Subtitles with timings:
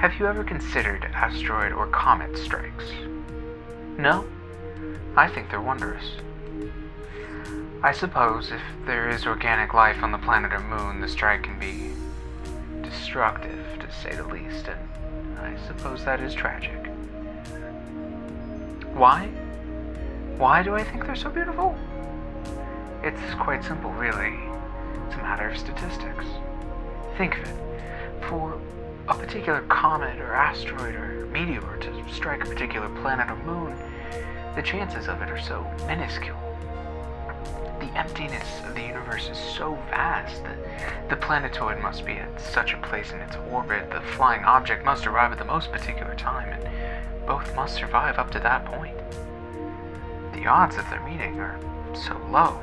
[0.00, 2.86] Have you ever considered asteroid or comet strikes?
[3.98, 4.24] No?
[5.14, 6.12] I think they're wondrous.
[7.82, 11.58] I suppose if there is organic life on the planet or moon, the strike can
[11.58, 11.90] be
[12.82, 16.86] destructive, to say the least, and I suppose that is tragic.
[18.94, 19.26] Why?
[20.38, 21.76] Why do I think they're so beautiful?
[23.02, 24.32] It's quite simple, really.
[25.06, 26.24] It's a matter of statistics.
[27.18, 27.56] Think of it.
[28.30, 28.58] For
[29.10, 33.76] a particular comet or asteroid or meteor to strike a particular planet or moon,
[34.54, 36.38] the chances of it are so minuscule.
[37.80, 42.72] The emptiness of the universe is so vast that the planetoid must be at such
[42.72, 46.48] a place in its orbit, the flying object must arrive at the most particular time,
[46.52, 48.96] and both must survive up to that point.
[50.34, 51.58] The odds of their meeting are
[51.94, 52.60] so low,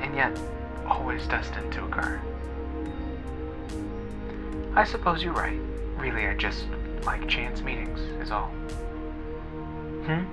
[0.00, 0.38] and yet
[0.86, 2.20] always destined to occur.
[4.76, 5.60] I suppose you're right.
[5.96, 6.66] Really, I just
[7.04, 8.48] like chance meetings, is all.
[10.06, 10.24] Hmm?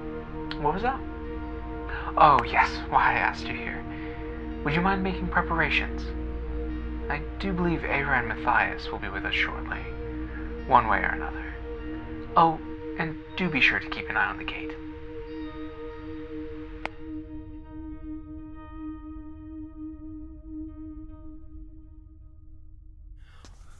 [0.63, 0.99] What was that?
[2.17, 3.83] Oh, yes, why I asked you here.
[4.63, 6.03] Would you mind making preparations?
[7.09, 9.79] I do believe Ava and Matthias will be with us shortly,
[10.67, 11.53] one way or another.
[12.35, 12.59] Oh,
[12.97, 14.71] and do be sure to keep an eye on the gate.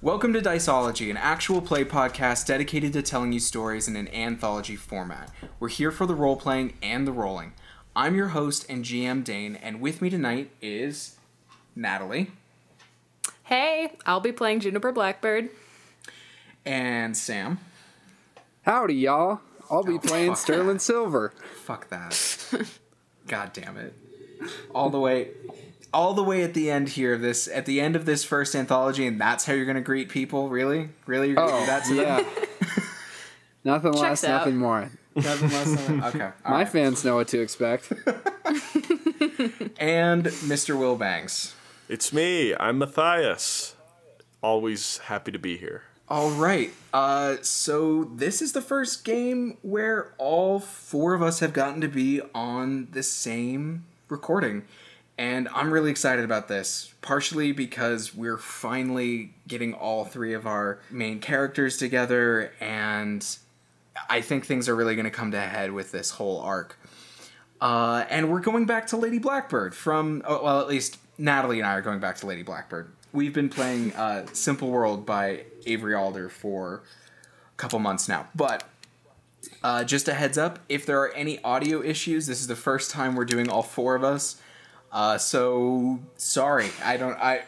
[0.02, 4.76] Welcome to Diceology, an actual play podcast dedicated to telling you stories in an anthology
[4.76, 5.30] format.
[5.60, 7.54] We're here for the role playing and the rolling.
[7.96, 11.18] I'm your host and GM Dane, and with me tonight is
[11.76, 12.32] Natalie
[13.44, 15.50] Hey, I'll be playing Juniper Blackbird.
[16.66, 17.60] and Sam.
[18.64, 19.42] Howdy, y'all.
[19.70, 20.38] I'll be Oh, playing fuck.
[20.40, 21.34] Sterling Silver.
[21.66, 22.18] Fuck that.
[23.28, 23.94] God damn it.
[24.74, 25.32] All the way
[25.94, 28.56] all the way at the end here of this at the end of this first
[28.56, 30.50] anthology and that's how you're gonna greet people?
[30.50, 30.90] Really?
[31.06, 31.28] Really?
[31.28, 32.26] You're gonna do Oh, that to them?
[32.26, 32.84] yeah.
[33.64, 34.40] nothing less, out.
[34.40, 34.90] nothing more.
[35.16, 36.24] Nothing less than Okay.
[36.46, 36.70] all My right.
[36.70, 37.92] fans know what to expect.
[39.78, 40.78] And Mr.
[40.78, 41.56] Will Bangs.
[41.90, 42.54] It's me.
[42.56, 43.76] I'm Matthias.
[44.44, 45.84] Always happy to be here.
[46.08, 46.72] All right.
[46.94, 51.88] Uh, so this is the first game where all four of us have gotten to
[51.88, 54.64] be on the same recording.
[55.22, 60.80] And I'm really excited about this, partially because we're finally getting all three of our
[60.90, 63.24] main characters together, and
[64.10, 66.76] I think things are really going to come to a head with this whole arc.
[67.62, 71.68] Uh, and we're going back to Lady Blackbird from, oh, well, at least Natalie and
[71.68, 72.92] I are going back to Lady Blackbird.
[73.14, 76.82] We've been playing uh, Simple World by Avery Alder for
[77.54, 78.28] a couple months now.
[78.34, 78.64] But
[79.62, 82.90] uh, just a heads up if there are any audio issues, this is the first
[82.90, 84.42] time we're doing all four of us.
[84.92, 86.70] Uh, so sorry.
[86.84, 87.44] I don't, I,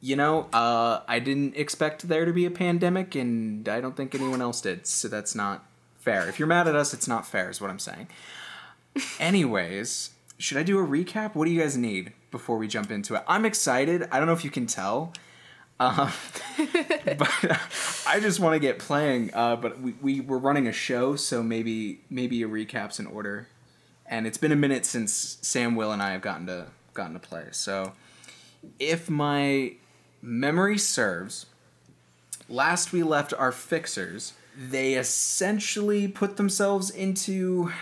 [0.00, 4.14] you know, uh, I didn't expect there to be a pandemic, and I don't think
[4.14, 4.86] anyone else did.
[4.86, 5.64] So that's not
[5.98, 6.28] fair.
[6.28, 8.08] If you're mad at us, it's not fair, is what I'm saying.
[9.20, 11.34] Anyways, should I do a recap?
[11.34, 13.22] What do you guys need before we jump into it?
[13.28, 14.08] I'm excited.
[14.10, 15.12] I don't know if you can tell.
[15.78, 16.12] Um,
[17.18, 17.60] but
[18.06, 19.30] I just want to get playing.
[19.34, 23.48] Uh, but we, we were running a show, so maybe maybe a recap's in order.
[24.12, 27.18] And it's been a minute since Sam, Will, and I have gotten to gotten to
[27.18, 27.46] play.
[27.52, 27.92] So
[28.78, 29.72] if my
[30.20, 31.46] memory serves,
[32.46, 37.72] last we left our fixers, they essentially put themselves into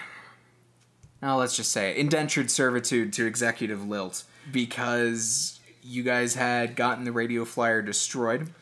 [1.21, 7.13] now let's just say indentured servitude to executive lilt because you guys had gotten the
[7.13, 8.53] radio flyer destroyed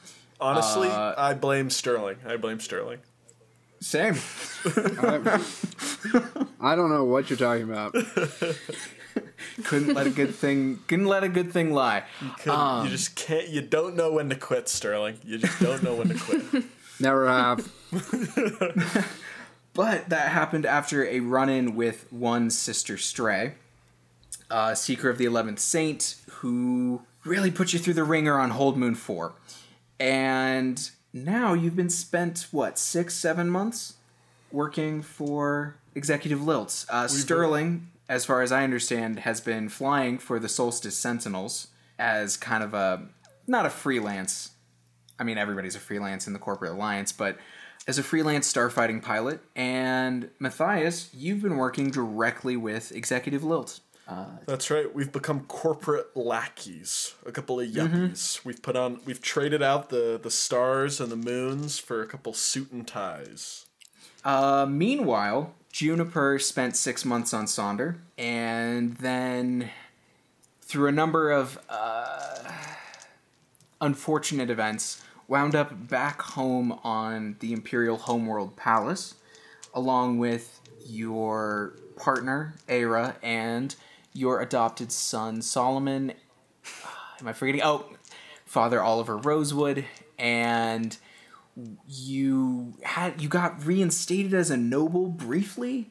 [0.41, 2.17] Honestly, Uh, I blame Sterling.
[2.25, 3.01] I blame Sterling.
[3.81, 4.15] Same
[4.65, 5.41] I,
[6.61, 7.95] I don't know what you're talking about.
[9.65, 12.05] couldn't let a good thing couldn't let a good thing lie
[12.41, 13.49] Couldn't- Um, you just can't.
[13.49, 15.19] You don't know when to quit, Sterling.
[15.25, 16.65] You just don't know when to quit.
[17.01, 17.69] Never have.
[19.75, 23.55] but that happened after a run-in with one sister stray
[24.51, 28.77] uh, seeker of the 11th saint who really put you through the ringer on hold
[28.77, 29.33] moon 4
[30.01, 33.95] and now you've been spent what six seven months
[34.51, 40.39] working for executive lilts uh, sterling as far as i understand has been flying for
[40.39, 41.69] the solstice sentinels
[41.99, 43.07] as kind of a
[43.47, 44.53] not a freelance
[45.19, 47.39] I mean, everybody's a freelance in the corporate alliance, but
[47.87, 53.81] as a freelance starfighting pilot, and Matthias, you've been working directly with Executive Lilt.
[54.47, 54.93] That's right.
[54.95, 57.15] We've become corporate lackeys.
[57.27, 57.97] A couple of Mm-hmm.
[58.07, 58.45] yuppies.
[58.45, 59.01] We've put on.
[59.05, 63.67] We've traded out the the stars and the moons for a couple suit and ties.
[64.25, 69.71] Uh, meanwhile, Juniper spent six months on Sonder, and then
[70.63, 72.51] through a number of uh,
[73.81, 79.15] unfortunate events, wound up back home on the Imperial Homeworld Pallas,
[79.75, 83.75] along with your partner, Aira, and
[84.19, 86.13] your adopted son, Solomon.
[87.21, 87.63] Am I forgetting?
[87.63, 87.87] Oh,
[88.45, 89.85] Father Oliver Rosewood,
[90.19, 90.97] and
[91.89, 95.91] you had you got reinstated as a noble briefly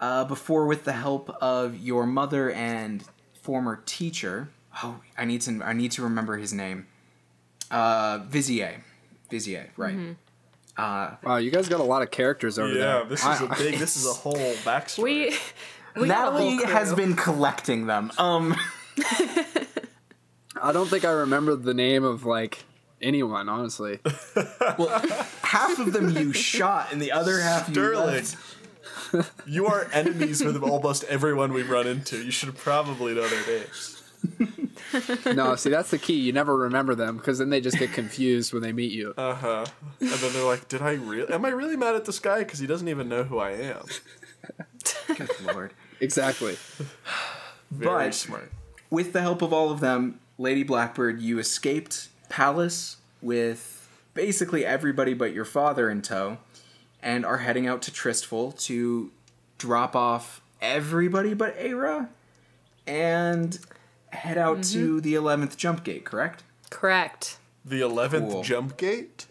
[0.00, 3.04] uh, before with the help of your mother and
[3.42, 4.50] former teacher.
[4.82, 6.86] Oh, I need to I need to remember his name.
[7.70, 8.84] Uh, Vizier,
[9.30, 9.94] Vizier, right?
[11.22, 12.98] Wow, you guys got a lot of characters over there.
[13.00, 13.78] Yeah, this is a big.
[13.78, 14.34] This is a whole
[14.64, 15.02] backstory.
[15.02, 15.36] We
[15.96, 18.10] we got a whole Natalie has been collecting them.
[18.18, 18.54] Um,
[20.60, 22.64] I don't think I remember the name of like
[23.02, 24.00] anyone, honestly.
[24.78, 25.02] well,
[25.42, 28.06] half of them you shot, and the other half you Sterling.
[28.14, 28.36] left.
[29.46, 32.22] You are enemies with almost everyone we've run into.
[32.24, 34.00] You should probably know their names.
[35.36, 36.14] no, see that's the key.
[36.14, 39.14] You never remember them because then they just get confused when they meet you.
[39.16, 39.66] Uh huh.
[40.00, 41.32] And then they're like, "Did I really?
[41.32, 42.38] Am I really mad at this guy?
[42.38, 43.84] Because he doesn't even know who I am."
[45.16, 45.72] Good lord.
[46.04, 46.56] Exactly.
[47.70, 48.52] Very But- smart.
[48.90, 55.14] with the help of all of them, Lady Blackbird, you escaped Pallas with basically everybody
[55.14, 56.38] but your father in tow,
[57.02, 59.10] and are heading out to Tristful to
[59.58, 62.08] drop off everybody but Aira,
[62.86, 63.58] and
[64.10, 64.98] head out to mm-hmm.
[65.00, 66.04] the eleventh jump gate.
[66.04, 66.42] Correct?
[66.70, 67.38] correct.
[67.64, 68.42] The eleventh Cool.
[68.42, 69.26] jump gate.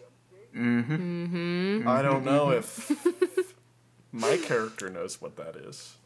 [0.56, 0.94] Mm-hmm.
[0.94, 1.88] mm-hmm.
[1.88, 3.08] I don't know mm-hmm.
[3.38, 3.54] if
[4.12, 5.96] my character knows what that is.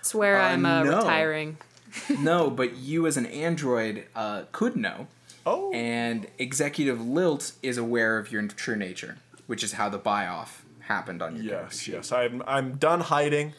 [0.00, 0.98] It's where Uh, I'm uh, no.
[0.98, 1.58] retiring.
[2.18, 5.06] no, but you as an android uh, could know,
[5.46, 9.16] Oh, and Executive Lilt is aware of your true nature,
[9.46, 12.12] which is how the buy off happened on your character yes, yes.
[12.12, 13.54] I'm I'm done hiding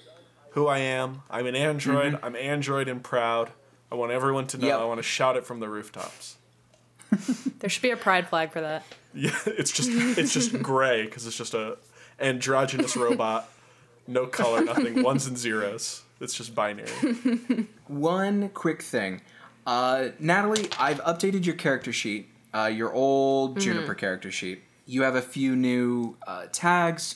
[0.52, 1.22] who I am.
[1.30, 2.20] I'm an android.
[2.22, 3.52] I'm android and proud.
[3.92, 4.68] I want everyone to know.
[4.68, 4.80] Yep.
[4.80, 6.36] I want to shout it from the rooftops.
[7.60, 8.84] There should be a pride flag for that.
[9.16, 11.78] Yeah, it's just it's just gray because it's just a
[12.20, 13.50] androgynous robot,
[14.06, 16.04] no color, nothing, ones and zeros.
[16.20, 16.90] It's just binary.
[17.88, 19.22] One quick thing.
[19.66, 24.64] Uh, Natalie, I've updated your character sheet, uh, your old Juniper character sheet.
[24.86, 27.16] You have a few new uh, tags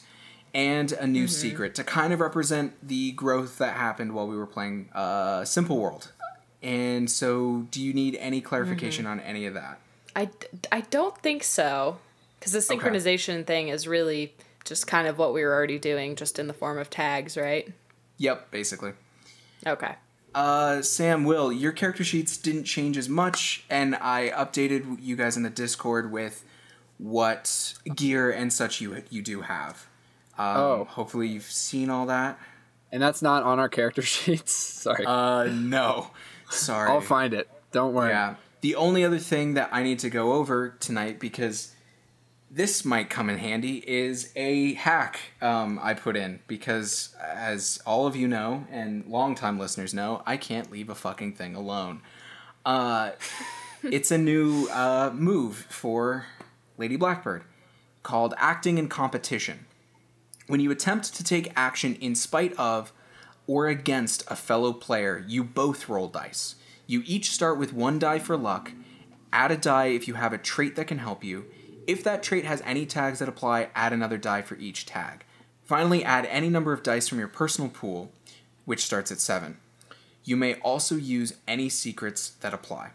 [0.54, 4.46] and a new secret to kind of represent the growth that happened while we were
[4.46, 6.12] playing uh, Simple World.
[6.62, 9.80] And so, do you need any clarification on any of that?
[10.16, 10.30] I,
[10.72, 11.98] I don't think so.
[12.40, 14.34] Because the synchronization thing is really
[14.66, 17.72] just kind of what we were already doing, just in the form of tags, right?
[18.24, 18.94] Yep, basically.
[19.68, 19.96] Okay.
[20.34, 25.36] Uh, Sam, Will, your character sheets didn't change as much, and I updated you guys
[25.36, 26.46] in the Discord with
[26.98, 29.88] what gear and such you you do have.
[30.38, 30.84] Um, Oh.
[30.90, 32.40] hopefully you've seen all that.
[32.94, 34.54] And that's not on our character sheets.
[34.54, 35.06] Sorry.
[35.06, 36.12] Uh, no,
[36.50, 36.90] sorry.
[36.92, 37.50] I'll find it.
[37.74, 38.12] Don't worry.
[38.12, 38.36] Yeah.
[38.62, 41.73] The only other thing that I need to go over tonight because
[42.54, 48.06] this might come in handy is a hack um, I put in because as all
[48.06, 52.02] of you know and longtime listeners know, I can't leave a fucking thing alone.
[52.64, 53.14] Uh,
[53.84, 56.28] it's a new uh, move for
[56.78, 57.44] Lady Blackbird
[58.04, 59.66] called acting in competition.
[60.46, 62.94] When you attempt to take action in spite of
[63.48, 66.54] or against a fellow player, you both roll dice.
[66.86, 68.74] You each start with one die for luck.
[69.32, 71.46] Add a die if you have a trait that can help you.
[71.86, 75.26] If that trait has any tags that apply, add another die for each tag.
[75.66, 78.12] Finally, add any number of dice from your personal pool,
[78.66, 79.58] which starts at 7.
[80.24, 82.92] You may also use any secrets that apply.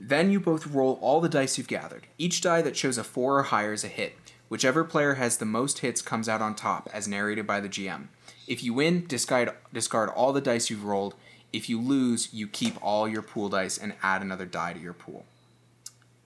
[0.00, 2.06] Then you both roll all the dice you've gathered.
[2.18, 4.14] Each die that shows a 4 or higher is a hit.
[4.48, 8.08] Whichever player has the most hits comes out on top, as narrated by the GM.
[8.46, 11.14] If you win, discard, discard all the dice you've rolled.
[11.52, 14.92] If you lose, you keep all your pool dice and add another die to your
[14.92, 15.24] pool.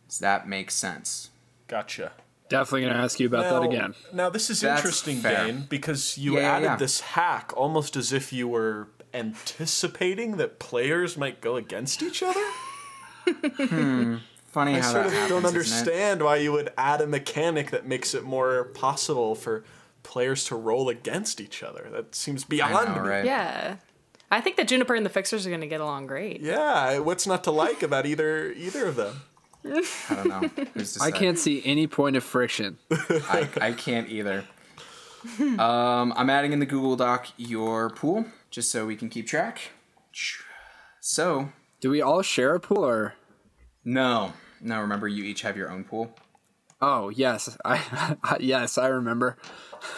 [0.09, 1.30] Does that make sense?
[1.71, 2.11] Gotcha.
[2.49, 3.95] Definitely gonna ask you about that again.
[4.12, 5.47] Now this is That's interesting, fair.
[5.47, 6.77] Dane, because you Yeah, yeah, added yeah.
[6.77, 12.45] this hack almost as if you were anticipating that players might go against each other.
[13.25, 14.17] Hmm.
[14.47, 17.07] Funny I how sort that of happens, don't isn't understand why you would add a
[17.07, 19.62] mechanic that makes it more possible for
[20.03, 21.89] players to roll against each other.
[21.93, 23.09] That seems beyond know, me.
[23.09, 23.25] right?
[23.25, 23.77] Yeah.
[24.33, 26.41] I think that Juniper and the Fixers are going to get along great.
[26.41, 29.23] Yeah, what's not to like about either either of them?
[29.64, 30.85] I don't know.
[31.00, 32.79] I can't see any point of friction.
[32.90, 34.45] I, I can't either.
[35.38, 39.73] Um, I'm adding in the Google Doc your pool just so we can keep track.
[41.00, 41.50] So,
[41.81, 43.14] Do we all share a pool or?
[43.85, 44.81] no, no.
[44.81, 46.14] Remember, you each have your own pool.
[46.83, 49.37] Oh yes, I yes I remember.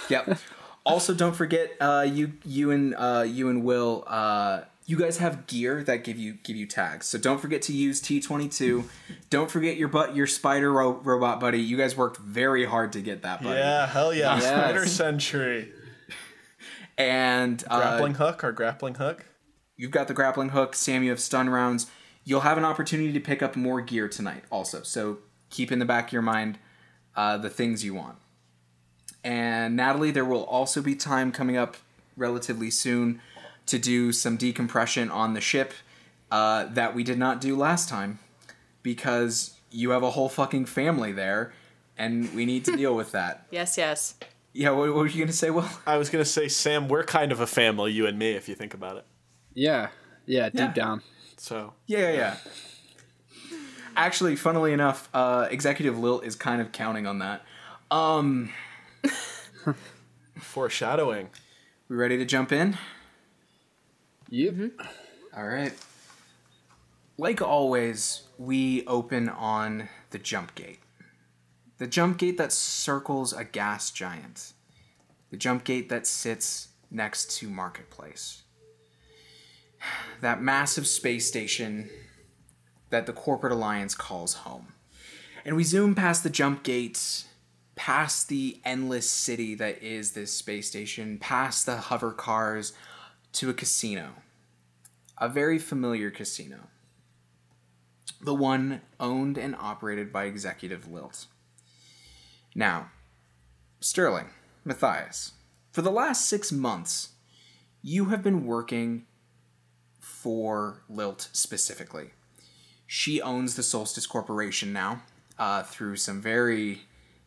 [0.08, 0.38] Yep.
[0.84, 5.46] also, don't forget, uh, you you and uh, you and Will uh, you guys have
[5.46, 7.06] gear that give you give you tags.
[7.06, 8.84] So don't forget to use T22.
[9.30, 11.60] don't forget your butt your spider ro- robot buddy.
[11.60, 13.58] You guys worked very hard to get that buddy.
[13.58, 14.36] Yeah, hell yeah.
[14.36, 14.44] Yes.
[14.46, 15.72] Spider Sentry.
[16.98, 19.24] And uh, Grappling hook, our grappling hook.
[19.76, 20.74] you've got the grappling hook.
[20.74, 21.86] Sam, you have stun rounds.
[22.24, 24.82] You'll have an opportunity to pick up more gear tonight, also.
[24.82, 25.18] So
[25.50, 26.58] keep in the back of your mind
[27.16, 28.18] uh, the things you want.
[29.24, 31.76] And Natalie, there will also be time coming up
[32.16, 33.20] relatively soon
[33.66, 35.72] to do some decompression on the ship
[36.30, 38.18] uh, that we did not do last time
[38.82, 41.52] because you have a whole fucking family there
[41.96, 43.46] and we need to deal with that.
[43.50, 44.14] Yes, yes.
[44.52, 45.68] Yeah, what, what were you going to say, Will?
[45.86, 48.54] I was gonna say, Sam, we're kind of a family, you and me, if you
[48.54, 49.06] think about it.
[49.54, 49.88] Yeah,
[50.26, 50.72] yeah, deep Yeah.
[50.72, 51.02] down.
[51.38, 52.36] So Yeah, yeah, yeah.
[53.96, 57.44] Actually, funnily enough, uh, Executive Lilt is kind of counting on that.
[57.90, 58.50] Um,
[60.38, 61.28] foreshadowing.
[61.88, 62.78] we ready to jump in?
[64.32, 64.54] Yep.
[64.54, 64.86] Mm-hmm.
[65.36, 65.74] All right.
[67.18, 70.78] Like always, we open on the jump gate.
[71.76, 74.54] The jump gate that circles a gas giant.
[75.30, 78.44] The jump gate that sits next to Marketplace.
[80.22, 81.90] That massive space station
[82.88, 84.72] that the corporate alliance calls home.
[85.44, 87.24] And we zoom past the jump gate,
[87.74, 92.72] past the endless city that is this space station, past the hover cars,
[93.34, 94.21] to a casino
[95.18, 96.68] a very familiar casino.
[98.20, 101.26] The one owned and operated by Executive Lilt.
[102.54, 102.90] Now,
[103.80, 104.30] Sterling,
[104.64, 105.32] Matthias,
[105.72, 107.10] for the last six months,
[107.82, 109.06] you have been working
[109.98, 112.10] for Lilt specifically.
[112.86, 115.02] She owns the Solstice Corporation now
[115.38, 116.82] uh, through some very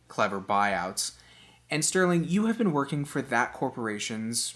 [0.07, 1.13] clever buyouts.
[1.69, 4.55] And Sterling, you have been working for that corporation's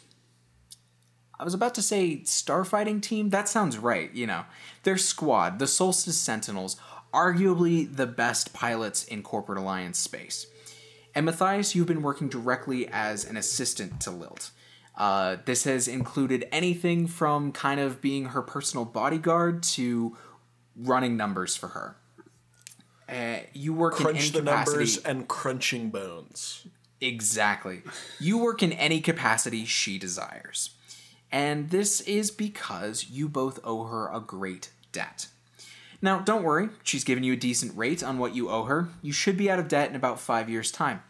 [1.39, 3.29] I was about to say starfighting team.
[3.29, 4.43] That sounds right, you know.
[4.83, 6.75] Their squad, the Solstice Sentinels,
[7.13, 10.47] arguably the best pilots in corporate alliance space.
[11.15, 14.51] And Matthias, you've been working directly as an assistant to Lilt.
[14.97, 20.17] Uh, this has included anything from kind of being her personal bodyguard to
[20.75, 21.95] running numbers for her.
[23.07, 24.71] Uh, you work in any Crunch the capacity.
[24.71, 26.67] numbers and crunching bones.
[27.01, 27.81] Exactly.
[28.19, 30.71] You work in any capacity she desires.
[31.31, 35.27] And this is because you both owe her a great debt.
[36.01, 38.89] Now, don't worry, she's given you a decent rate on what you owe her.
[39.01, 41.03] You should be out of debt in about five years' time,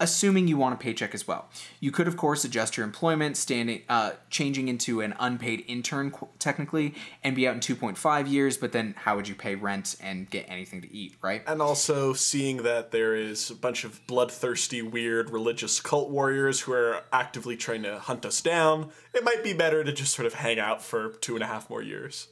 [0.00, 1.48] assuming you want a paycheck as well.
[1.78, 6.94] You could, of course, adjust your employment, standing, uh, changing into an unpaid intern, technically,
[7.22, 10.46] and be out in 2.5 years, but then how would you pay rent and get
[10.48, 11.42] anything to eat, right?
[11.46, 16.72] And also seeing that there is a bunch of bloodthirsty, weird religious cult warriors who
[16.72, 20.34] are actively trying to hunt us down, it might be better to just sort of
[20.34, 22.28] hang out for two and a half more years.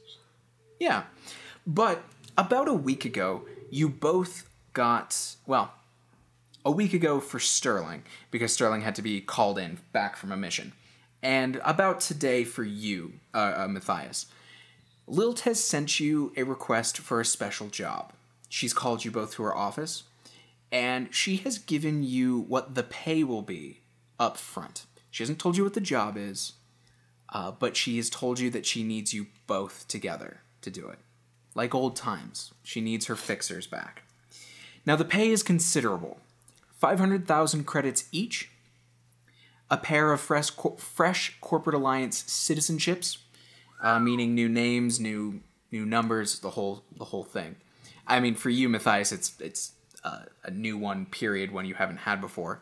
[0.79, 1.03] Yeah.
[1.67, 2.03] But
[2.37, 5.73] about a week ago, you both got, well,
[6.69, 10.37] a week ago for Sterling, because Sterling had to be called in back from a
[10.37, 10.73] mission.
[11.23, 14.27] And about today for you, uh, uh, Matthias.
[15.07, 18.13] Lilt has sent you a request for a special job.
[18.49, 20.03] She's called you both to her office,
[20.71, 23.79] and she has given you what the pay will be
[24.19, 24.85] up front.
[25.09, 26.53] She hasn't told you what the job is,
[27.29, 30.99] uh, but she has told you that she needs you both together to do it.
[31.55, 34.03] Like old times, she needs her fixers back.
[34.85, 36.19] Now, the pay is considerable
[36.79, 38.49] 500,000 credits each,
[39.69, 43.17] a pair of fresh, fresh corporate alliance citizenships,
[43.81, 47.55] uh, meaning new names, new new numbers, the whole the whole thing.
[48.07, 51.05] I mean, for you, Matthias, it's it's uh, a new one.
[51.05, 51.51] Period.
[51.51, 52.61] One you haven't had before,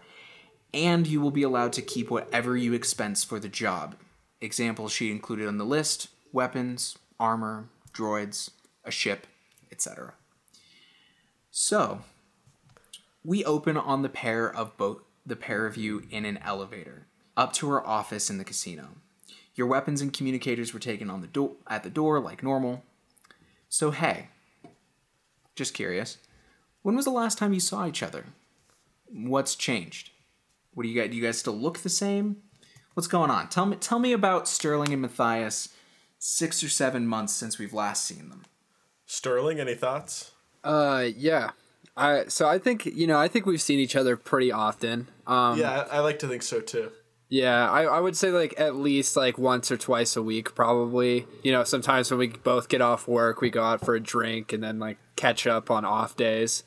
[0.73, 3.95] and you will be allowed to keep whatever you expense for the job.
[4.41, 8.49] Examples she included on the list: weapons, armor, droids,
[8.83, 9.25] a ship,
[9.71, 10.13] etc.
[11.49, 12.01] So,
[13.27, 17.51] we open on the pair of both the pair of you in an elevator up
[17.51, 18.87] to her office in the casino.
[19.53, 22.85] Your weapons and communicators were taken on the door at the door like normal.
[23.67, 24.29] So hey,
[25.55, 26.19] just curious,
[26.83, 28.27] when was the last time you saw each other?
[29.11, 30.11] What's changed?
[30.73, 31.09] What do you guys?
[31.09, 32.37] Do you guys still look the same?
[32.93, 33.49] What's going on?
[33.49, 33.75] Tell me.
[33.75, 35.69] Tell me about Sterling and Matthias.
[36.17, 38.43] Six or seven months since we've last seen them.
[39.05, 40.31] Sterling, any thoughts?
[40.63, 41.51] Uh, yeah.
[41.97, 45.07] I so I think you know I think we've seen each other pretty often.
[45.25, 46.91] Um, yeah, I, I like to think so too.
[47.29, 51.25] Yeah, I, I would say like at least like once or twice a week, probably.
[51.43, 54.53] You know, sometimes when we both get off work, we go out for a drink
[54.53, 56.63] and then like catch up on off days.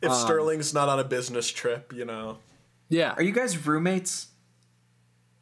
[0.00, 2.38] If Sterling's not on a business trip, you know.
[2.88, 3.12] Yeah.
[3.12, 4.28] Are you guys roommates?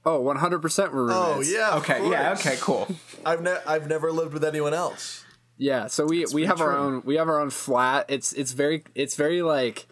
[0.04, 1.52] Oh, 100% we're Oh roommates.
[1.52, 1.70] yeah.
[1.76, 2.88] of Okay, yeah, okay, cool.
[3.24, 5.24] I've ne- I've never lived with anyone else.
[5.58, 8.06] Yeah, so we we have our own we have our own flat.
[8.08, 9.86] It's it's very it's very like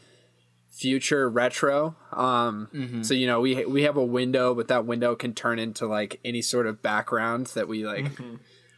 [0.71, 1.97] future retro.
[2.13, 5.87] Um so you know, we we have a window, but that window can turn into
[5.87, 8.13] like any sort of background that we like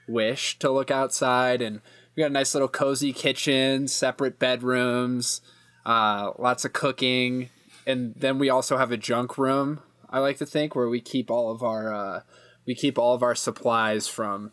[0.08, 1.80] wish to look outside and
[2.16, 5.40] we got a nice little cozy kitchen, separate bedrooms,
[5.84, 7.50] uh lots of cooking,
[7.86, 9.80] and then we also have a junk room.
[10.08, 12.20] I like to think where we keep all of our uh
[12.66, 14.52] we keep all of our supplies from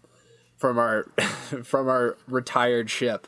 [0.66, 1.04] from our
[1.64, 3.28] from our retired ship.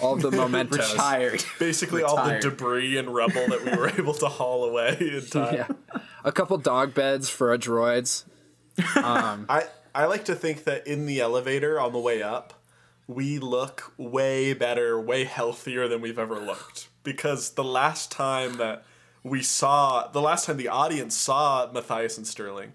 [0.00, 0.92] All the mementos.
[0.92, 1.44] Retired.
[1.58, 5.54] Basically, all the debris and rubble that we were able to haul away in time.
[5.54, 6.00] Yeah.
[6.24, 8.24] A couple dog beds for our droids.
[8.96, 9.64] Um, I
[9.96, 12.54] I like to think that in the elevator on the way up,
[13.08, 16.88] we look way better, way healthier than we've ever looked.
[17.02, 18.84] Because the last time that
[19.24, 22.74] we saw, the last time the audience saw Matthias and Sterling,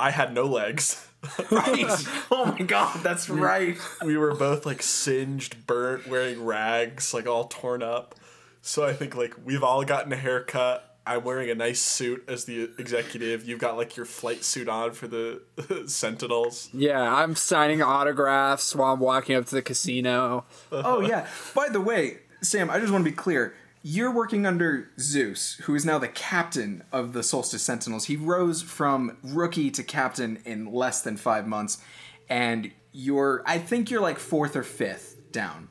[0.00, 1.06] I had no legs.
[1.50, 1.86] right.
[2.30, 3.78] Oh my god, that's right.
[4.04, 8.14] we were both like singed, burnt, wearing rags, like all torn up.
[8.60, 10.88] So I think like we've all gotten a haircut.
[11.04, 13.44] I'm wearing a nice suit as the executive.
[13.44, 15.42] You've got like your flight suit on for the
[15.86, 16.68] Sentinels.
[16.72, 20.44] Yeah, I'm signing autographs while I'm walking up to the casino.
[20.70, 21.26] Oh yeah.
[21.54, 23.54] By the way, Sam, I just want to be clear.
[23.82, 28.04] You're working under Zeus, who is now the captain of the Solstice Sentinels.
[28.04, 31.82] He rose from rookie to captain in less than five months,
[32.28, 35.68] and you're I think you're like fourth or fifth down.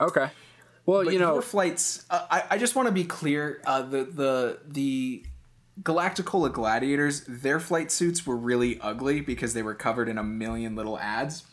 [0.00, 0.30] Okay.
[0.86, 2.06] Well, But you know, flights.
[2.08, 3.60] Uh, I I just want to be clear.
[3.66, 5.24] Uh, the the the
[5.82, 10.74] Galacticola Gladiators, their flight suits were really ugly because they were covered in a million
[10.74, 11.44] little ads.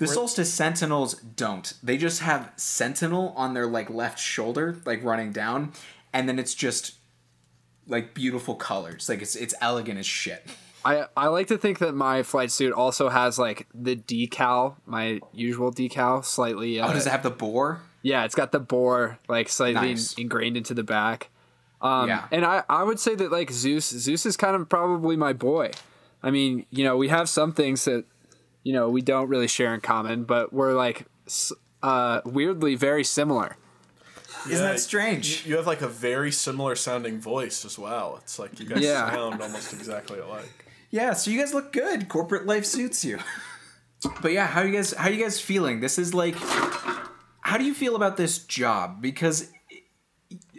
[0.00, 1.72] The Solstice Sentinels don't.
[1.82, 5.72] They just have Sentinel on their like left shoulder, like running down,
[6.12, 6.94] and then it's just
[7.86, 9.08] like beautiful colors.
[9.08, 10.44] Like it's it's elegant as shit.
[10.84, 15.20] I I like to think that my flight suit also has like the decal, my
[15.32, 16.80] usual decal, slightly.
[16.80, 17.80] Uh, Oh, does it have the boar?
[18.02, 20.14] Yeah, it's got the boar like slightly Nice.
[20.14, 21.28] in- ingrained into the back.
[21.82, 22.26] Um, Yeah.
[22.32, 25.70] And I, I would say that like Zeus, Zeus is kind of probably my boy.
[26.22, 28.04] I mean, you know, we have some things that,
[28.62, 31.06] you know, we don't really share in common, but we're like,
[31.82, 33.56] uh, weirdly very similar.
[34.48, 35.44] Isn't that strange?
[35.44, 38.18] You, you have like a very similar sounding voice as well.
[38.22, 39.10] It's like you guys Yeah.
[39.10, 40.66] sound almost exactly alike.
[40.90, 42.08] Yeah, so you guys look good.
[42.08, 43.18] Corporate life suits you.
[44.22, 45.80] but yeah, how you guys how you guys feeling?
[45.80, 46.36] This is like
[47.42, 49.02] how do you feel about this job?
[49.02, 49.50] Because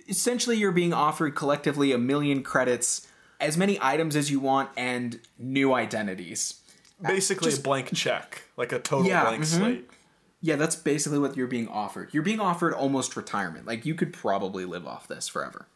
[0.08, 3.08] essentially you're being offered collectively a million credits,
[3.40, 6.61] as many items as you want and new identities.
[7.02, 9.46] Basically, a blank check, like a total Yeah, blank mhm.
[9.46, 9.90] slate.
[10.42, 12.10] Yeah, that's basically what you're being offered.
[12.14, 13.68] You're being offered almost retirement.
[13.68, 15.68] Like you could probably live off this forever.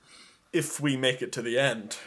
[0.51, 1.97] If we make it to the end,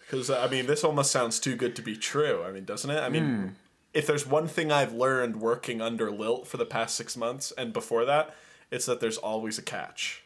[0.00, 2.42] because I mean, this almost sounds too good to be true.
[2.44, 2.98] I mean, doesn't it?
[3.00, 3.46] I mean, Hmm.
[3.92, 7.72] if there's one thing I've learned working under Lilt for the past six months and
[7.72, 8.34] before that,
[8.70, 10.22] it's that there's always a catch.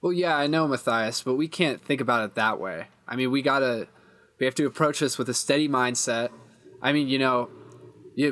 [0.00, 2.86] Well, yeah, I know Matthias, but we can't think about it that way.
[3.06, 3.88] I mean, we gotta,
[4.38, 6.30] we have to approach this with a steady mindset.
[6.82, 7.50] I mean, you know,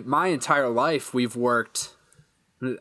[0.05, 1.91] my entire life we've worked.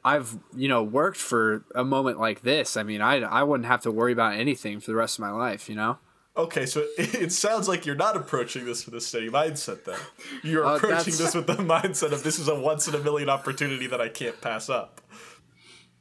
[0.06, 2.78] I've you know worked for a moment like this.
[2.78, 5.32] I mean, I I wouldn't have to worry about anything for the rest of my
[5.32, 5.68] life.
[5.70, 5.98] You know.
[6.38, 9.84] Okay, so it, it sounds like you're not approaching this with a steady mindset.
[9.84, 9.98] Then
[10.44, 13.00] you're Uh, approaching that's- this with the mindset of this is a once in a
[13.00, 15.02] million opportunity that I can't pass up.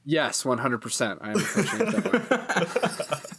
[0.05, 1.19] Yes, one hundred percent.
[1.23, 3.31] I am approaching it that way.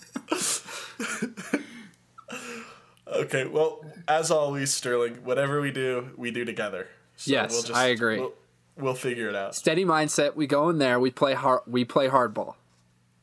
[3.22, 6.88] Okay, well, as always, Sterling, whatever we do, we do together.
[7.16, 8.20] So Yes, I agree.
[8.20, 8.34] We'll,
[8.78, 9.56] we'll figure it out.
[9.56, 10.36] Steady mindset.
[10.36, 11.00] We go in there.
[11.00, 11.62] We play hard.
[11.68, 12.56] We play hardball.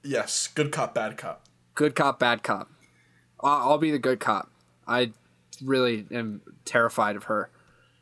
[0.03, 1.47] Yes, good cop, bad cop.
[1.75, 2.71] Good cop, bad cop.
[3.41, 4.51] I'll, I'll be the good cop.
[4.87, 5.13] I
[5.63, 7.51] really am terrified of her.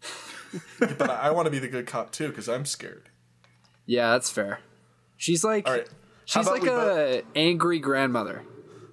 [0.80, 3.08] But I, I want to be the good cop too because I'm scared.
[3.86, 4.58] Yeah, that's fair.
[5.16, 5.88] She's like All right.
[6.24, 8.42] She's like a angry grandmother.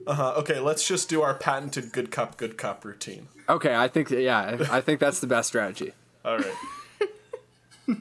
[0.07, 0.33] Uh huh.
[0.37, 3.27] Okay, let's just do our patented good cop, good cop routine.
[3.47, 5.93] Okay, I think yeah, I think that's the best strategy.
[6.25, 6.53] All right.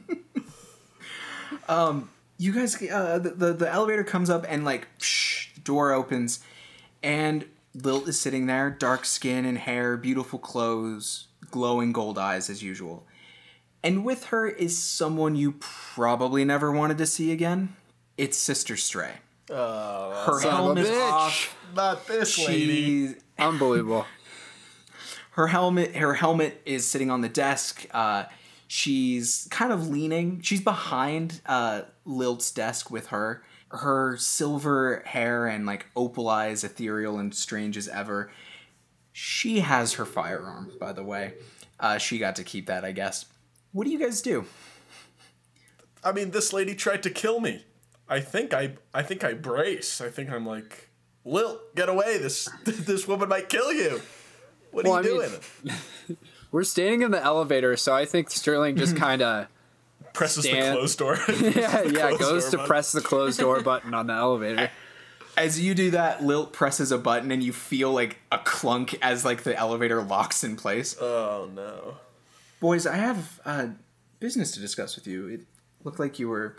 [1.69, 6.41] Um, you guys uh, the, the the elevator comes up and like psh, door opens
[7.03, 12.63] and lilt is sitting there dark skin and hair beautiful clothes glowing gold eyes as
[12.63, 13.05] usual
[13.83, 17.75] and with her is someone you probably never wanted to see again
[18.17, 19.15] it's sister stray
[20.27, 21.13] her of a helmet is bitch.
[21.13, 23.15] off Not this lady.
[23.39, 24.07] Unbelievable.
[25.33, 28.25] her helmet her helmet is sitting on the desk uh,
[28.67, 35.67] she's kind of leaning she's behind uh, lilt's desk with her her silver hair and
[35.67, 38.31] like opal eyes ethereal and strange as ever
[39.13, 41.35] she has her firearm by the way
[41.79, 43.27] uh, she got to keep that, I guess.
[43.73, 44.47] What do you guys do?
[46.03, 47.67] I mean, this lady tried to kill me.
[48.09, 50.01] I think I I think I brace.
[50.01, 50.91] I think I'm like,
[51.25, 52.19] Lilt, get away.
[52.19, 54.01] This this woman might kill you.
[54.71, 55.41] What well, are you I doing?
[55.65, 56.19] Mean,
[56.53, 59.49] we're standing in the elevator, so I think Sterling just kind of
[60.13, 60.75] presses stand.
[60.75, 61.19] the closed door.
[61.29, 62.67] yeah, yeah, goes to button.
[62.67, 64.71] press the closed door button on the elevator.
[65.37, 69.25] As you do that, Lilt presses a button and you feel like a clunk as
[69.25, 70.97] like the elevator locks in place.
[71.01, 71.97] Oh no.
[72.59, 73.69] Boys, I have uh,
[74.19, 75.27] business to discuss with you.
[75.27, 75.41] It
[75.85, 76.57] looked like you were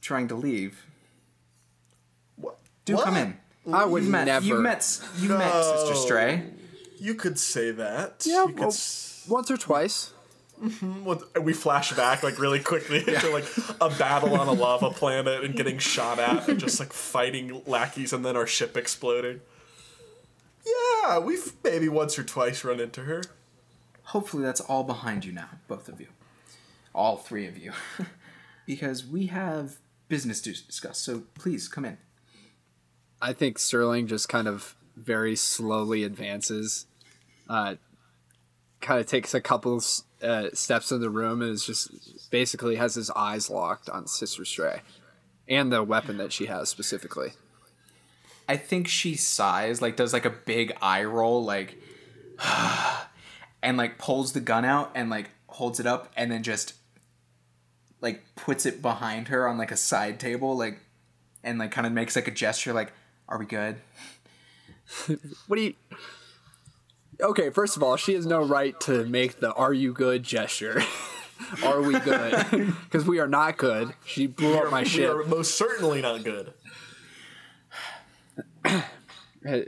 [0.00, 0.86] trying to leave.
[2.36, 2.58] What?
[2.84, 3.04] Do what?
[3.04, 3.36] come in.
[3.72, 4.44] I would you met, never.
[4.44, 5.00] You met.
[5.18, 5.38] You no.
[5.38, 6.44] met Sister Stray.
[6.98, 8.24] You could say that.
[8.26, 10.12] Yeah, you well, s- once or twice.
[10.62, 11.42] Mm-hmm.
[11.42, 13.14] We flash back like really quickly yeah.
[13.14, 13.46] into like
[13.80, 18.12] a battle on a lava planet and getting shot at and just like fighting lackeys
[18.12, 19.40] and then our ship exploding.
[20.66, 23.22] Yeah, we've maybe once or twice run into her.
[24.04, 26.08] Hopefully that's all behind you now, both of you.
[26.94, 27.72] All three of you.
[28.66, 29.78] because we have
[30.10, 31.96] business to discuss, so please come in.
[33.22, 36.86] I think Sterling just kind of very slowly advances,
[37.48, 37.76] uh,
[38.82, 39.82] kind of takes a couple
[40.22, 44.44] uh, steps in the room and is just basically has his eyes locked on Sister
[44.44, 44.80] Stray
[45.48, 47.30] and the weapon that she has specifically.
[48.48, 51.80] I think she sighs, like does like a big eye roll, like,
[53.62, 56.74] and like pulls the gun out and like holds it up and then just
[58.00, 60.80] like puts it behind her on like a side table, like,
[61.42, 62.92] and like kind of makes like a gesture, like,
[63.28, 63.76] "Are we good?"
[65.46, 65.74] what do you?
[67.20, 70.82] Okay, first of all, she has no right to make the "Are you good?" gesture.
[71.64, 72.74] are we good?
[72.84, 73.94] Because we are not good.
[74.04, 75.14] She blew up my ship.
[75.14, 76.52] We are most certainly not good.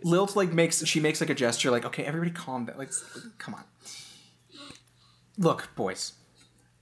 [0.02, 2.78] Lilt like makes she makes like a gesture, like, "Okay, everybody, calm down.
[2.78, 2.90] Like,
[3.38, 3.64] come on.
[5.38, 6.12] Look, boys,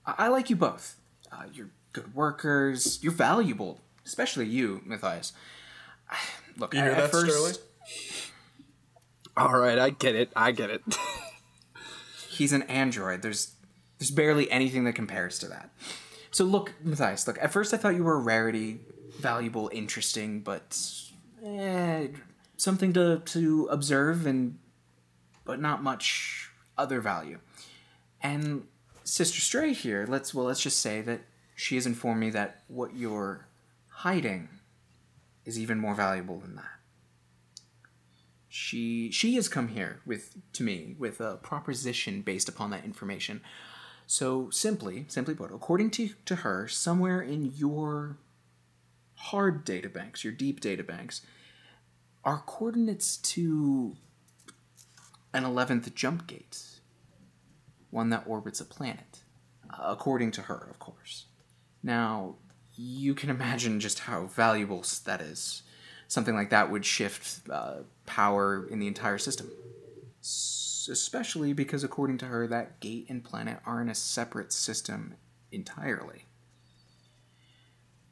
[0.05, 0.97] I, I like you both.
[1.41, 2.99] Uh, you're good workers.
[3.01, 5.33] You're valuable, especially you, Matthias.
[6.57, 7.55] Look, you hear that, first, Sterling?
[9.37, 10.29] All right, I get it.
[10.35, 10.81] I get it.
[12.29, 13.21] he's an android.
[13.21, 13.55] There's
[13.97, 15.69] there's barely anything that compares to that.
[16.31, 17.25] So look, Matthias.
[17.27, 18.81] Look, at first I thought you were a rarity,
[19.19, 20.77] valuable, interesting, but
[21.45, 22.07] eh,
[22.57, 24.59] something to to observe and
[25.45, 27.39] but not much other value.
[28.21, 28.65] And
[29.05, 31.21] Sister Stray here, let's well, let's just say that
[31.61, 33.45] she has informed me that what you're
[33.87, 34.49] hiding
[35.45, 36.79] is even more valuable than that.
[38.49, 43.41] She she has come here with to me with a proposition based upon that information.
[44.07, 48.17] So simply, simply put, according to, to her, somewhere in your
[49.15, 51.21] hard databanks, your deep databanks,
[52.25, 53.95] are coordinates to
[55.31, 56.79] an eleventh jump gate
[57.91, 59.19] one that orbits a planet,
[59.79, 61.25] according to her, of course.
[61.83, 62.35] Now,
[62.75, 65.63] you can imagine just how valuable that is.
[66.07, 69.49] Something like that would shift uh, power in the entire system.
[70.21, 75.15] S- especially because, according to her, that gate and planet are in a separate system
[75.51, 76.25] entirely.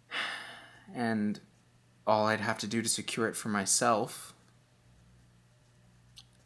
[0.92, 1.40] And
[2.08, 4.34] all I'd have to do to secure it for myself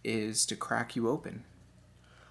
[0.04, 1.46] is to crack you open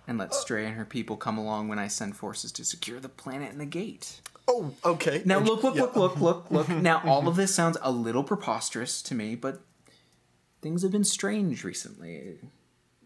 [0.07, 3.09] and let Stray and her people come along when I send forces to secure the
[3.09, 4.21] planet and the gate.
[4.49, 5.23] Oh, okay.
[5.25, 5.83] Now look, look, yeah.
[5.83, 6.69] look, look, look, look.
[6.69, 9.61] now all of this sounds a little preposterous to me, but
[10.61, 12.39] things have been strange recently.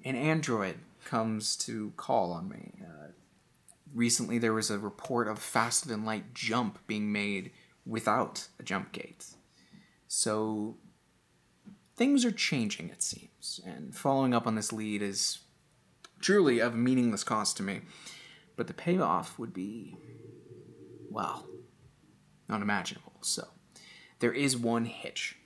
[0.04, 2.72] An android comes to call on me.
[2.82, 3.08] Uh,
[3.94, 7.50] recently, there was a report of faster than light jump being made
[7.84, 9.26] without a jump gate.
[10.08, 10.76] So
[11.96, 13.60] things are changing, it seems.
[13.64, 15.38] And following up on this lead is
[16.20, 17.80] truly of meaningless cost to me.
[18.56, 19.96] But the payoff would be,
[21.16, 21.46] well,
[22.50, 23.14] unimaginable.
[23.22, 23.48] So
[24.18, 25.38] there is one hitch.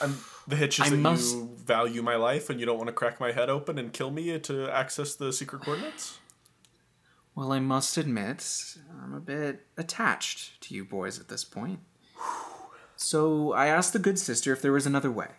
[0.00, 2.86] I'm, the hitch is I that must, you value my life and you don't want
[2.86, 6.20] to crack my head open and kill me to access the secret coordinates?
[7.34, 11.80] Well, I must admit, I'm a bit attached to you boys at this point.
[12.94, 15.30] So I asked the good sister if there was another way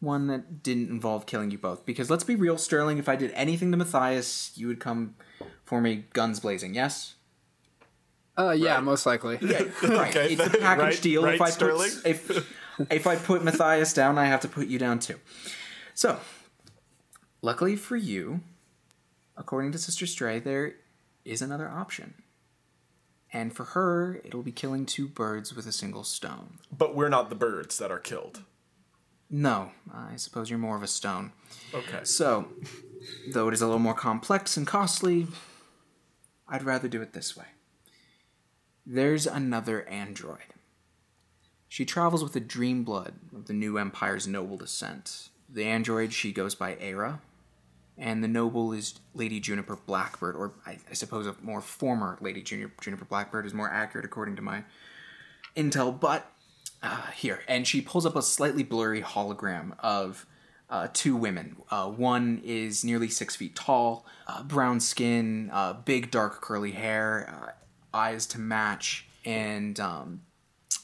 [0.00, 1.84] one that didn't involve killing you both.
[1.84, 5.16] Because let's be real, Sterling, if I did anything to Matthias, you would come
[5.64, 7.16] for me guns blazing, yes?
[8.38, 8.84] Uh, yeah, right.
[8.84, 9.38] most likely.
[9.42, 10.16] Yeah, right.
[10.16, 10.34] Okay.
[10.34, 11.24] It's a package right, deal.
[11.24, 11.90] Right, if I Sterling?
[11.90, 12.56] put if
[12.90, 15.16] if I put Matthias down, I have to put you down too.
[15.94, 16.20] So,
[17.42, 18.40] luckily for you,
[19.36, 20.74] according to Sister Stray, there
[21.24, 22.14] is another option.
[23.32, 26.58] And for her, it'll be killing two birds with a single stone.
[26.70, 28.42] But we're not the birds that are killed.
[29.28, 31.32] No, I suppose you're more of a stone.
[31.74, 32.00] Okay.
[32.04, 32.48] So,
[33.32, 35.26] though it is a little more complex and costly,
[36.48, 37.44] I'd rather do it this way.
[38.90, 40.54] There's another android.
[41.68, 45.28] She travels with the dream blood of the new empire's noble descent.
[45.46, 47.20] The android, she goes by Era,
[47.98, 52.40] and the noble is Lady Juniper Blackbird, or I, I suppose a more former Lady
[52.40, 54.64] Juniper, Juniper Blackbird is more accurate according to my
[55.54, 56.00] intel.
[56.00, 56.32] But
[56.82, 60.24] uh, here, and she pulls up a slightly blurry hologram of
[60.70, 61.56] uh, two women.
[61.70, 67.28] Uh, one is nearly six feet tall, uh, brown skin, uh, big dark curly hair,
[67.28, 67.52] uh,
[67.92, 70.20] eyes to match, and um,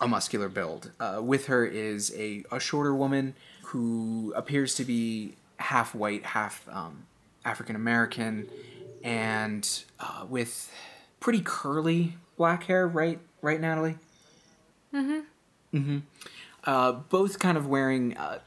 [0.00, 0.92] a muscular build.
[1.20, 3.34] with her is a, a shorter woman
[3.66, 7.04] who appears to be half white, half um,
[7.44, 8.48] African American,
[9.02, 9.84] and
[10.28, 10.72] with
[11.20, 12.86] pretty curly black hair.
[12.86, 13.96] Right, right, Natalie.
[14.94, 15.20] Mm-hmm.
[15.76, 15.98] Mm-hmm.
[16.64, 18.38] Uh, both kind of wearing uh,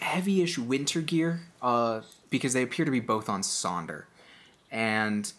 [0.00, 4.04] heavyish winter gear uh, because they appear to be both on Sonder.
[4.70, 5.32] And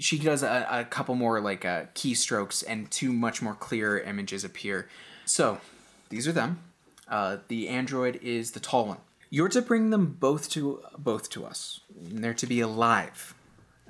[0.00, 4.44] she does a, a couple more like uh, keystrokes, and two much more clear images
[4.44, 4.88] appear.
[5.24, 5.60] So
[6.08, 6.60] these are them.
[7.08, 8.98] Uh, the android is the tall one.
[9.30, 11.80] You're to bring them both to both to us.
[12.08, 13.34] And they're to be alive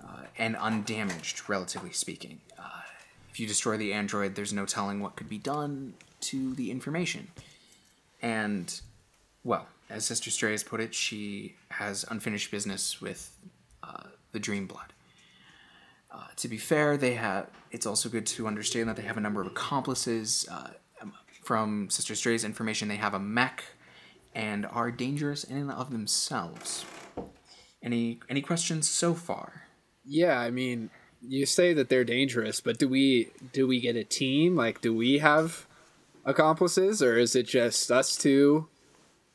[0.02, 2.40] uh, and undamaged, relatively speaking.
[2.58, 2.82] Uh,
[3.30, 7.28] if you destroy the android, there's no telling what could be done to the information.
[8.20, 8.80] And,
[9.44, 13.34] well, as Sister Stray has put it, she has unfinished business with
[13.82, 14.92] uh, the Dream Blood.
[16.12, 17.48] Uh, to be fair, they have.
[17.70, 20.46] It's also good to understand that they have a number of accomplices.
[20.50, 20.70] Uh,
[21.42, 23.64] from Sister Stray's information, they have a mech
[24.34, 26.84] and are dangerous in and of themselves.
[27.82, 29.64] Any any questions so far?
[30.04, 34.04] Yeah, I mean, you say that they're dangerous, but do we do we get a
[34.04, 34.54] team?
[34.54, 35.66] Like, do we have
[36.24, 38.68] accomplices, or is it just us two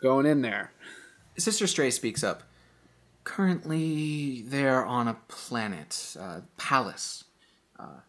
[0.01, 0.71] going in there?
[1.37, 2.43] Sister Stray speaks up.
[3.25, 7.25] Currently, they're on a planet, uh, Pallas.
[7.77, 8.01] Uh,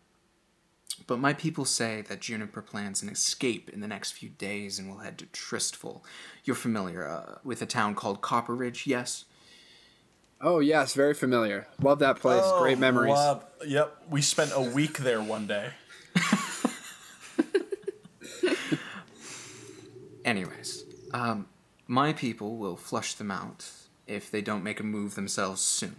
[1.07, 4.91] but my people say that Juniper plans an escape in the next few days and
[4.91, 6.05] will head to Tristful.
[6.45, 9.25] You're familiar uh, with a town called Copperridge, yes?
[10.41, 11.67] Oh, yes, very familiar.
[11.81, 12.43] Love that place.
[12.45, 13.15] Oh, Great memories.
[13.15, 15.71] Love, yep, we spent a week there one day.
[20.27, 21.47] Anyways, um,
[21.87, 23.71] my people will flush them out
[24.07, 25.97] if they don't make a move themselves soon.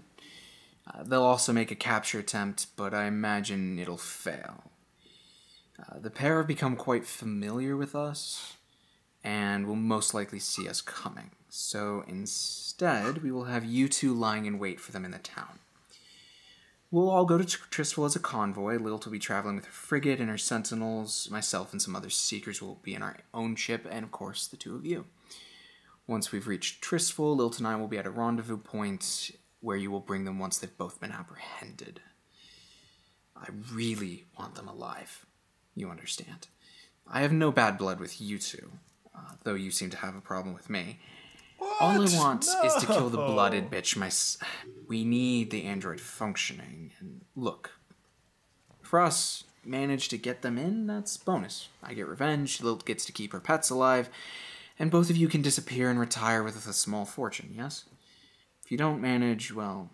[0.87, 4.63] Uh, they'll also make a capture attempt, but I imagine it'll fail.
[5.79, 8.57] Uh, the pair have become quite familiar with us
[9.23, 11.31] and will most likely see us coming.
[11.49, 15.59] So instead, we will have you two lying in wait for them in the town.
[16.89, 18.77] We'll all go to Tristful as a convoy.
[18.77, 21.27] Lilt will be traveling with her frigate and her sentinels.
[21.29, 24.55] Myself and some other seekers will be in our own ship, and of course, the
[24.55, 25.05] two of you.
[26.07, 29.91] Once we've reached Tristful, Lilt and I will be at a rendezvous point where you
[29.91, 31.99] will bring them once they've both been apprehended.
[33.35, 35.25] I really want them alive.
[35.75, 36.47] You understand.
[37.05, 38.71] I have no bad blood with you two,
[39.15, 40.99] uh, though you seem to have a problem with me.
[41.57, 41.81] What?
[41.81, 42.63] All I want no.
[42.63, 43.97] is to kill the blooded bitch.
[43.97, 44.09] My,
[44.87, 46.91] we need the android functioning.
[46.99, 47.71] And look,
[48.81, 50.87] for us, manage to get them in.
[50.87, 51.69] That's bonus.
[51.83, 52.61] I get revenge.
[52.61, 54.09] Lilt gets to keep her pets alive,
[54.79, 57.53] and both of you can disappear and retire with a small fortune.
[57.55, 57.85] Yes.
[58.63, 59.91] If you don't manage, well,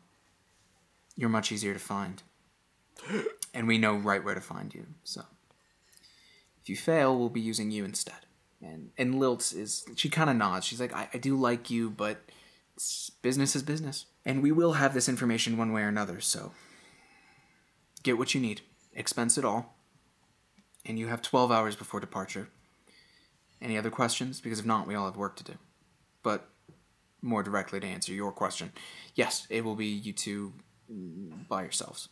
[1.15, 2.23] you're much easier to find,
[3.53, 4.87] and we know right where to find you.
[5.03, 5.21] So,
[6.61, 8.25] if you fail, we'll be using you instead
[8.63, 10.65] and and Lilt is she kind of nods.
[10.65, 12.21] She's like, I, I do like you, but
[13.21, 16.21] business is business, and we will have this information one way or another.
[16.21, 16.51] So
[18.01, 18.61] get what you need,
[18.93, 19.75] expense it all,
[20.85, 22.49] and you have twelve hours before departure.
[23.63, 24.41] Any other questions?
[24.41, 25.53] Because if not, we all have work to do.
[26.21, 26.49] But
[27.21, 28.73] more directly to answer your question,
[29.15, 30.53] yes, it will be you two
[31.49, 32.09] by yourselves.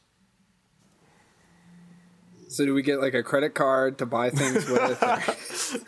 [2.48, 5.00] So do we get like a credit card to buy things with?
[5.00, 5.26] that,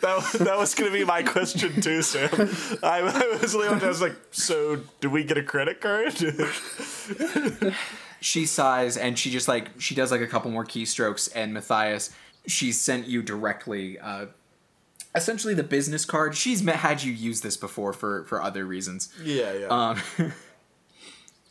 [0.00, 2.30] that was going to be my question too, Sam.
[2.82, 6.14] I, I was I was like, so do we get a credit card?
[8.20, 12.10] she sighs and she just like she does like a couple more keystrokes and Matthias,
[12.46, 13.98] she sent you directly.
[13.98, 14.26] Uh,
[15.14, 16.36] essentially the business card.
[16.36, 19.12] She's had you use this before for for other reasons.
[19.22, 19.66] Yeah, yeah.
[19.66, 20.02] Um,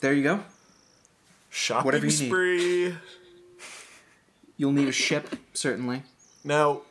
[0.02, 0.44] there you go.
[1.50, 2.86] Shopping Whatever you spree.
[2.86, 2.98] Need.
[4.58, 6.04] You'll need a ship, certainly.
[6.44, 6.82] Now,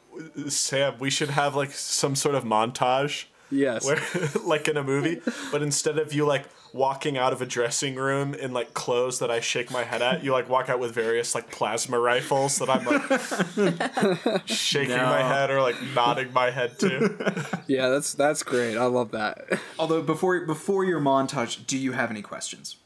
[0.48, 3.24] Sam, we should have like some sort of montage.
[3.52, 3.84] Yes.
[3.84, 4.00] Where,
[4.44, 5.20] like in a movie,
[5.52, 9.30] but instead of you like walking out of a dressing room in like clothes that
[9.30, 12.70] I shake my head at, you like walk out with various like plasma rifles that
[12.70, 15.04] I'm like shaking no.
[15.04, 17.62] my head or like nodding my head to.
[17.68, 18.76] yeah, that's that's great.
[18.76, 19.60] I love that.
[19.78, 22.76] Although before before your montage, do you have any questions?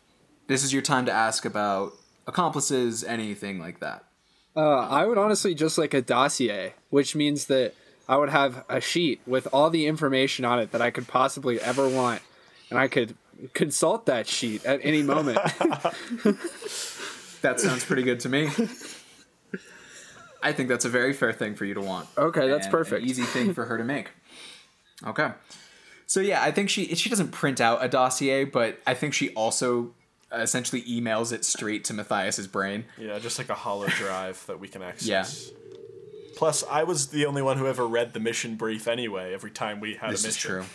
[0.46, 1.92] this is your time to ask about
[2.26, 4.04] accomplices, anything like that.
[4.56, 7.74] Uh, I would honestly just like a dossier, which means that
[8.08, 11.60] I would have a sheet with all the information on it that I could possibly
[11.60, 12.22] ever want,
[12.70, 13.16] and I could
[13.52, 15.38] consult that sheet at any moment.
[17.42, 18.48] that sounds pretty good to me.
[20.42, 22.08] I think that's a very fair thing for you to want.
[22.16, 23.02] Okay, that's and perfect.
[23.02, 24.10] An easy thing for her to make.
[25.04, 25.32] Okay.
[26.06, 29.30] So yeah, I think she she doesn't print out a dossier, but I think she
[29.30, 29.92] also
[30.32, 32.84] essentially emails it straight to Matthias's brain.
[32.96, 35.50] Yeah, just like a hollow drive that we can access.
[35.50, 35.56] Yeah.
[36.36, 39.34] Plus, I was the only one who ever read the mission brief anyway.
[39.34, 40.60] Every time we had this a mission.
[40.60, 40.68] Is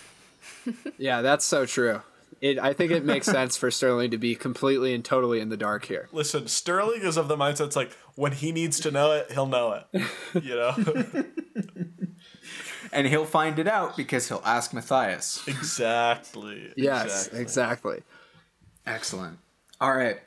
[0.73, 0.91] true.
[0.97, 2.01] yeah, that's so true.
[2.41, 5.57] It, I think it makes sense for Sterling to be completely and totally in the
[5.57, 6.09] dark here.
[6.11, 9.45] Listen, Sterling is of the mindset it's like when he needs to know it, he'll
[9.45, 10.01] know it.
[10.41, 10.75] You know.
[12.91, 15.47] and he'll find it out because he'll ask Matthias.
[15.47, 16.73] Exactly.
[16.75, 17.41] yes, exactly.
[17.41, 18.03] exactly.
[18.87, 19.37] Excellent.
[19.79, 20.17] All right.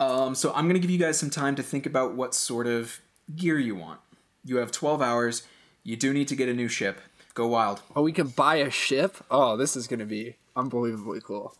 [0.00, 2.66] Um, so I'm going to give you guys some time to think about what sort
[2.66, 3.00] of
[3.36, 4.00] gear you want.
[4.44, 5.42] You have 12 hours.
[5.82, 7.00] You do need to get a new ship.
[7.34, 7.82] Go wild.
[7.94, 9.16] Oh, we can buy a ship?
[9.30, 11.54] Oh, this is going to be unbelievably cool.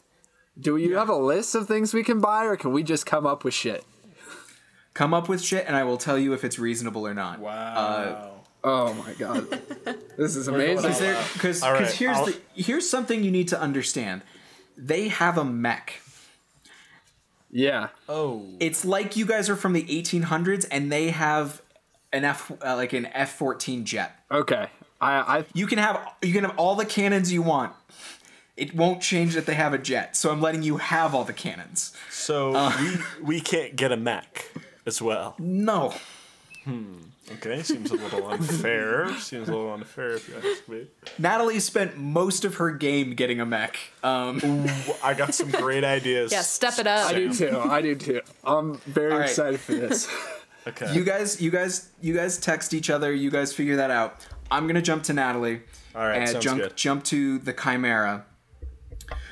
[0.59, 0.99] Do you yeah.
[0.99, 3.55] have a list of things we can buy, or can we just come up with
[3.55, 3.85] shit?
[4.95, 7.39] Come up with shit, and I will tell you if it's reasonable or not.
[7.39, 7.53] Wow.
[7.53, 8.31] Uh,
[8.65, 9.49] oh my god,
[10.19, 10.91] this is amazing.
[11.33, 12.27] Because right, here's I'll...
[12.27, 14.23] the here's something you need to understand.
[14.77, 16.03] They have a mech.
[17.53, 17.89] Yeah.
[18.09, 18.47] Oh.
[18.59, 21.63] It's like you guys are from the 1800s, and they have
[22.13, 24.13] an F uh, like an F fourteen jet.
[24.31, 24.69] Okay.
[25.01, 27.73] I, I you can have you can have all the cannons you want.
[28.57, 31.33] It won't change that they have a jet, so I'm letting you have all the
[31.33, 31.97] cannons.
[32.11, 34.51] So uh, we we can't get a mech
[34.87, 35.35] as well.
[35.39, 35.95] No.
[36.65, 36.95] Hmm.
[37.33, 39.09] Okay, seems a little unfair.
[39.19, 40.87] seems a little unfair if you ask me.
[41.17, 43.79] Natalie spent most of her game getting a mech.
[44.03, 46.33] Um, Ooh, I got some great ideas.
[46.33, 47.09] Yeah, step it up.
[47.09, 47.57] I do too.
[47.57, 48.21] I do too.
[48.43, 49.29] I'm very right.
[49.29, 50.09] excited for this.
[50.67, 50.93] okay.
[50.95, 53.13] You guys, you guys, you guys text each other.
[53.13, 54.27] You guys figure that out.
[54.51, 55.63] I'm gonna jump to Natalie.
[55.95, 56.77] All right, and jump good.
[56.77, 58.25] jump to the Chimera.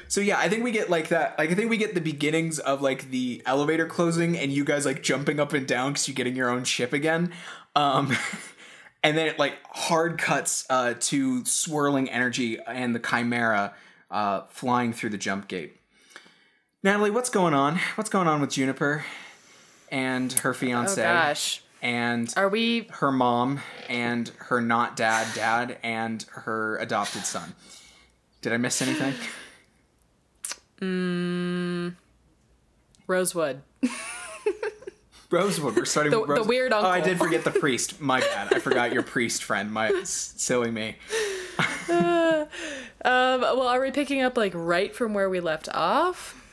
[0.09, 1.39] So yeah, I think we get like that.
[1.39, 4.87] Like I think we get the beginnings of like the elevator closing and you guys
[4.87, 7.33] like jumping up and down because you're getting your own ship again.
[7.77, 8.17] Um,
[9.03, 13.75] and then it like hard cuts uh, to swirling energy and the Chimera
[14.11, 15.77] uh, flying through the jump gate.
[16.83, 17.79] Natalie, what's going on?
[17.97, 19.05] What's going on with Juniper
[19.91, 21.01] and her fiance?
[21.01, 21.63] Oh gosh.
[21.81, 27.55] And are we her mom and her not dad dad and her adopted son?
[28.43, 29.15] Did I miss anything?
[30.81, 31.97] Mm,
[33.09, 33.63] Rosewood.
[35.31, 35.75] Rosewood.
[35.75, 36.45] We're starting the, with Rosewood.
[36.45, 36.89] The weird uncle.
[36.89, 38.01] Oh, I did forget the priest.
[38.01, 38.55] My bad.
[38.55, 39.73] I forgot your priest friend.
[39.73, 40.97] My silly me.
[41.89, 42.47] uh,
[43.05, 46.48] um, well, are we picking up like right from where we left off?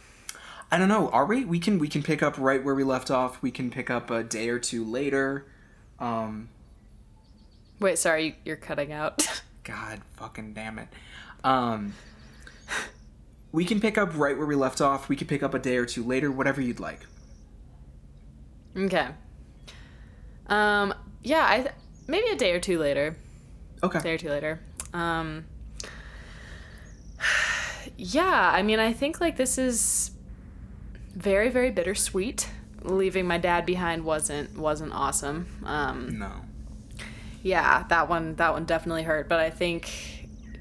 [0.76, 1.08] I don't know.
[1.12, 1.46] Are we?
[1.46, 3.42] We can we can pick up right where we left off.
[3.42, 5.46] We can pick up a day or two later.
[6.00, 6.50] Um.
[7.80, 9.26] Wait, sorry, you're cutting out.
[9.64, 10.90] God, fucking damn it.
[11.46, 11.94] Um.
[13.54, 15.08] We can pick up right where we left off.
[15.08, 17.06] We can pick up a day or two later, whatever you'd like.
[18.76, 19.08] Okay.
[20.48, 20.94] Um.
[21.24, 21.46] Yeah.
[21.48, 23.16] I th- maybe a day or two later.
[23.82, 24.00] Okay.
[24.00, 24.60] A day or two later.
[24.94, 25.46] Um.
[27.98, 28.52] Yeah.
[28.54, 30.15] I mean, I think like this is
[31.16, 32.50] very very bittersweet.
[32.82, 35.48] Leaving my dad behind wasn't wasn't awesome.
[35.66, 36.20] Um.
[36.20, 36.32] No.
[37.42, 39.28] Yeah, that one that one definitely hurt.
[39.30, 39.90] But I think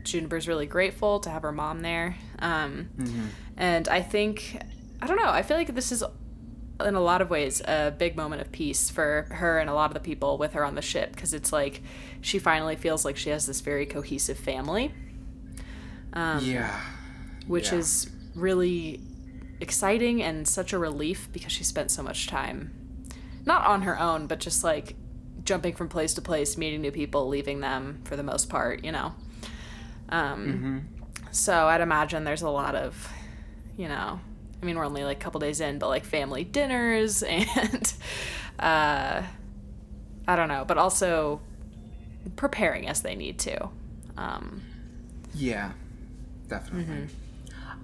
[0.04, 2.16] Juniper's really grateful to have her mom there.
[2.38, 3.26] Um, mm-hmm.
[3.56, 4.58] And I think,
[5.02, 6.04] I don't know, I feel like this is
[6.84, 9.90] in a lot of ways a big moment of peace for her and a lot
[9.90, 11.82] of the people with her on the ship because it's like
[12.20, 14.92] she finally feels like she has this very cohesive family.
[16.12, 16.80] Um, yeah.
[17.46, 17.78] Which yeah.
[17.78, 19.00] is really
[19.60, 22.84] exciting and such a relief because she spent so much time
[23.46, 24.96] not on her own, but just like
[25.44, 28.92] jumping from place to place, meeting new people, leaving them for the most part, you
[28.92, 29.14] know.
[30.08, 30.78] Um, mm-hmm.
[31.30, 33.12] So I'd imagine there's a lot of,
[33.76, 34.20] you know,
[34.62, 37.92] I mean, we're only like a couple days in, but like family dinners and
[38.58, 39.22] uh,
[40.26, 41.40] I don't know, but also
[42.36, 43.68] preparing as they need to.
[44.16, 44.62] Um,
[45.34, 45.72] yeah,
[46.48, 46.84] definitely.
[46.84, 47.04] Mm-hmm.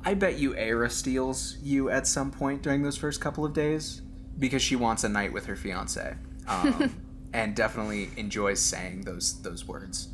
[0.04, 4.02] I bet you Aira steals you at some point during those first couple of days
[4.38, 6.16] because she wants a night with her fiance,
[6.48, 6.94] um,
[7.32, 10.08] and definitely enjoys saying those those words.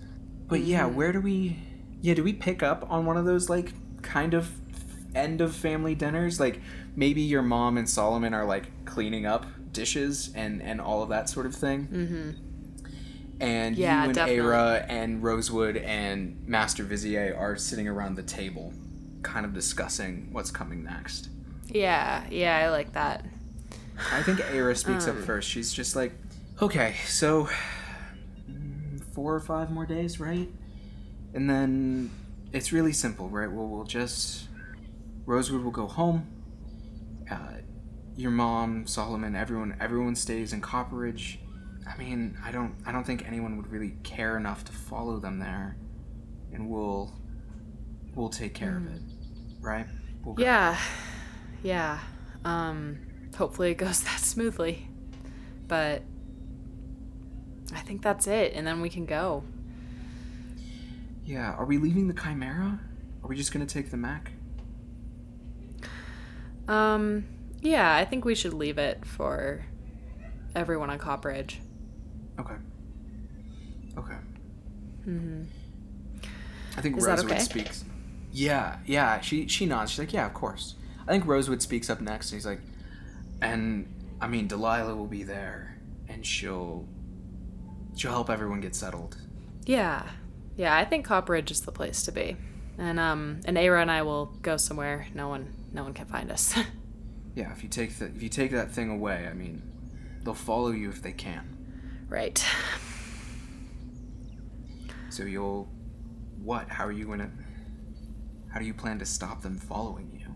[0.49, 0.97] But yeah, mm-hmm.
[0.97, 1.59] where do we?
[2.01, 3.73] Yeah, do we pick up on one of those like
[4.03, 4.51] kind of
[5.17, 6.61] end of family dinners like
[6.95, 11.29] maybe your mom and solomon are like cleaning up dishes and and all of that
[11.29, 12.31] sort of thing mm-hmm.
[13.41, 14.45] and yeah, you and definitely.
[14.45, 18.73] Aira and Rosewood and Master Vizier are sitting around the table,
[19.27, 21.29] kind of discussing what's coming next.
[21.67, 23.25] Yeah, yeah, I like that.
[24.13, 25.49] I think Aira speaks up first.
[25.49, 26.13] She's just like,
[26.63, 27.49] okay, so
[28.49, 30.49] mm, four or five more days, right?
[31.35, 32.11] And then
[32.53, 33.51] it's really simple, right?
[33.51, 34.49] Well, we'll just
[35.27, 36.27] Rosewood will go home.
[37.29, 37.59] Uh,
[38.17, 41.39] your mom, Solomon, everyone, everyone stays in Copperidge.
[41.87, 45.39] I mean, I don't, I don't think anyone would really care enough to follow them
[45.39, 45.77] there,
[46.53, 47.13] and we'll,
[48.15, 49.03] we'll take care of it,
[49.67, 49.87] right?
[50.25, 50.41] We'll.
[50.41, 50.79] Yeah,
[51.63, 51.99] yeah.
[52.45, 52.99] Um,
[53.37, 54.89] hopefully it goes that smoothly,
[55.69, 56.03] but
[57.75, 59.45] I think that's it, and then we can go.
[61.25, 61.53] Yeah.
[61.55, 62.79] Are we leaving the Chimera?
[63.23, 64.31] Are we just gonna take the mech?
[66.69, 67.25] Um,
[67.61, 69.65] yeah, I think we should leave it for
[70.55, 71.57] everyone on Copperidge.
[72.39, 72.55] Okay.
[73.99, 74.17] Okay.
[75.07, 75.43] Mm-hmm.
[76.77, 77.41] I think Is Rosewood okay?
[77.41, 77.85] speaks.
[78.37, 79.21] Yeah, yeah.
[79.21, 79.93] She she nods.
[79.93, 80.75] She's like, yeah, of course.
[81.09, 82.61] I think Rosewood speaks up next, and he's like,
[83.41, 83.87] and
[84.21, 86.87] I mean, Delilah will be there, and she'll
[87.97, 89.17] she'll help everyone get settled.
[89.65, 90.07] Yeah,
[90.57, 90.77] yeah.
[90.77, 92.37] I think Copperidge is the place to be,
[92.77, 96.31] and um, and Aira and I will go somewhere no one no one can find
[96.31, 96.55] us.
[97.35, 99.61] Yeah, if you take the if you take that thing away, I mean,
[100.25, 101.45] they'll follow you if they can.
[102.09, 102.43] right.
[105.11, 105.69] So you'll
[106.43, 106.69] what?
[106.71, 107.31] How are you gonna?
[108.57, 110.35] How do you plan to stop them following you?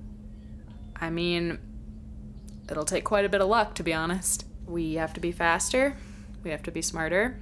[0.95, 1.59] I mean,
[2.71, 4.45] it'll take quite a bit of luck, to be honest.
[4.67, 5.97] We have to be faster.
[6.45, 7.41] We have to be smarter.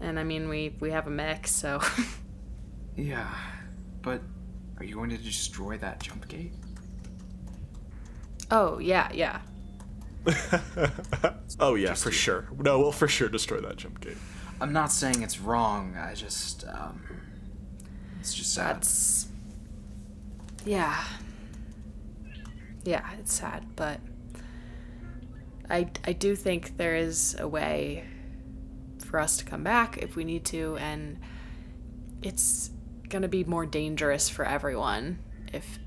[0.00, 1.82] And I mean, we we have a mech, so
[2.96, 3.34] Yeah,
[4.00, 4.22] but
[4.78, 6.54] are you going to destroy that jump gate?
[8.50, 9.40] oh yeah, yeah.
[11.60, 12.48] Oh yeah, for sure.
[12.58, 14.16] No, we'll for sure destroy that jump gate.
[14.58, 15.98] I'm not saying it's wrong.
[15.98, 17.02] I just, um,
[18.20, 18.76] it's just sad.
[18.76, 19.26] That's
[20.64, 21.04] yeah,
[22.84, 23.08] yeah.
[23.18, 24.00] It's sad, but
[25.68, 28.04] I I do think there is a way
[29.04, 31.18] for us to come back if we need to, and
[32.22, 32.70] it's
[33.08, 35.18] gonna be more dangerous for everyone
[35.52, 35.78] if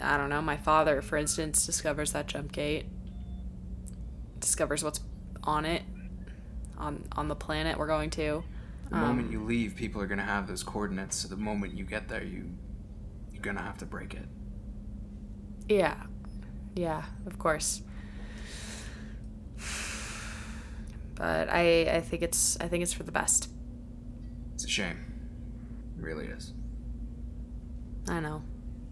[0.00, 0.42] I don't know.
[0.42, 2.86] My father, for instance, discovers that jump gate,
[4.40, 5.00] discovers what's
[5.44, 5.82] on it,
[6.78, 8.44] on on the planet we're going to.
[8.90, 11.16] the moment um, you leave, people are gonna have those coordinates.
[11.16, 12.50] So the moment you get there, you
[13.42, 14.26] gonna have to break it.
[15.68, 15.96] Yeah.
[16.74, 17.82] Yeah, of course.
[21.14, 23.50] But I I think it's I think it's for the best.
[24.54, 24.98] It's a shame.
[25.98, 26.52] It really is.
[28.08, 28.42] I know.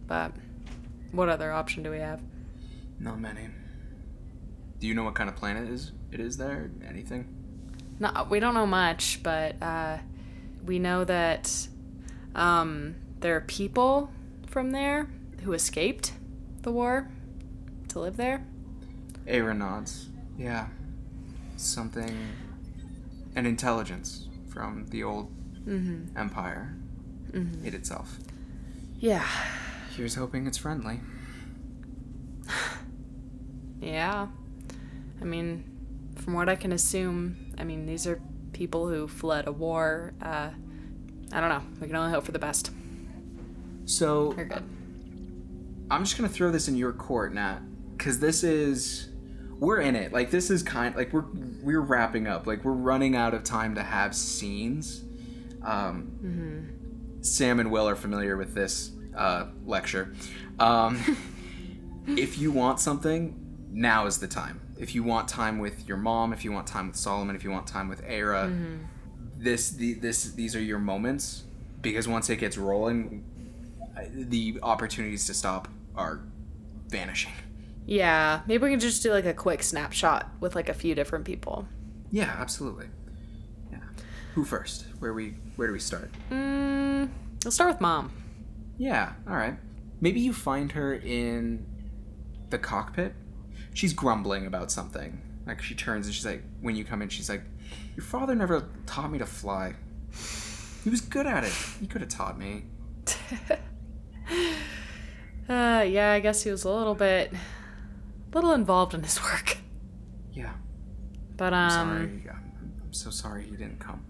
[0.06, 0.32] But
[1.12, 2.20] what other option do we have?
[2.98, 3.48] Not many.
[4.78, 6.70] Do you know what kind of planet is it is there?
[6.86, 7.26] Anything?
[7.98, 9.98] No, we don't know much, but uh,
[10.64, 11.68] we know that
[12.34, 14.10] um, there are people
[14.50, 15.08] from there
[15.44, 16.12] who escaped
[16.62, 17.08] the war
[17.88, 18.44] to live there.
[19.26, 20.08] Aeronauts.
[20.36, 20.66] Yeah.
[21.56, 22.14] Something.
[23.36, 25.30] An intelligence from the old
[26.16, 26.74] empire.
[27.64, 28.18] It itself.
[28.98, 29.24] Yeah.
[29.96, 31.00] Here's hoping it's friendly.
[33.80, 34.26] Yeah.
[35.22, 35.64] I mean,
[36.16, 38.20] from what I can assume, I mean, these are
[38.52, 40.12] people who fled a war.
[40.20, 40.50] Uh,
[41.32, 41.62] I don't know.
[41.80, 42.70] We can only hope for the best.
[43.90, 44.62] So We're good.
[45.90, 47.58] I'm just gonna throw this in your court, Nat,
[47.96, 49.08] because this is
[49.58, 50.12] we're in it.
[50.12, 51.24] Like this is kind like we're
[51.62, 52.46] we're wrapping up.
[52.46, 55.02] Like we're running out of time to have scenes.
[55.62, 60.14] Um, Sam and Will are familiar with this uh, lecture.
[60.60, 60.98] Um,
[62.06, 64.60] if you want something, now is the time.
[64.78, 67.50] If you want time with your mom, if you want time with Solomon, if you
[67.50, 68.78] want time with Aira,
[69.36, 71.42] this the, this these are your moments
[71.82, 73.24] because once it gets rolling,
[74.12, 76.20] the opportunities to stop are
[76.88, 77.32] vanishing.
[77.86, 81.24] Yeah, maybe we can just do like a quick snapshot with like a few different
[81.24, 81.66] people.
[82.10, 82.86] Yeah, absolutely.
[83.70, 83.78] Yeah.
[84.34, 84.86] Who first?
[84.98, 86.10] Where we where do we start?
[86.30, 87.08] Mm,
[87.44, 88.12] let's start with mom.
[88.78, 89.56] Yeah, all right.
[90.00, 91.66] Maybe you find her in
[92.50, 93.14] the cockpit.
[93.74, 95.20] She's grumbling about something.
[95.46, 97.42] Like she turns and she's like, when you come in, she's like,
[97.96, 99.74] "Your father never taught me to fly.
[100.84, 101.52] He was good at it.
[101.80, 102.64] He could have taught me."
[105.48, 107.32] Uh, yeah, I guess he was a little bit,
[108.32, 109.58] little involved in his work.
[110.32, 110.52] Yeah.
[111.36, 112.30] But um, Sorry.
[112.30, 114.04] I'm, I'm so sorry he didn't come.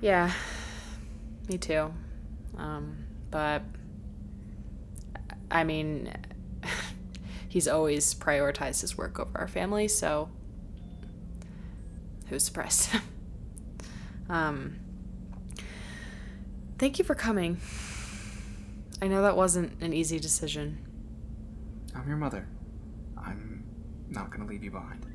[0.00, 0.32] Yeah,
[1.48, 1.92] me too.
[2.56, 3.62] Um, but
[5.50, 6.12] I mean,
[7.48, 10.30] he's always prioritized his work over our family, so
[12.28, 12.90] who's surprised?
[14.28, 14.80] um,
[16.78, 17.60] thank you for coming.
[19.00, 20.78] I know that wasn't an easy decision.
[21.94, 22.48] I'm your mother.
[23.16, 23.64] I'm
[24.08, 25.06] not gonna leave you behind.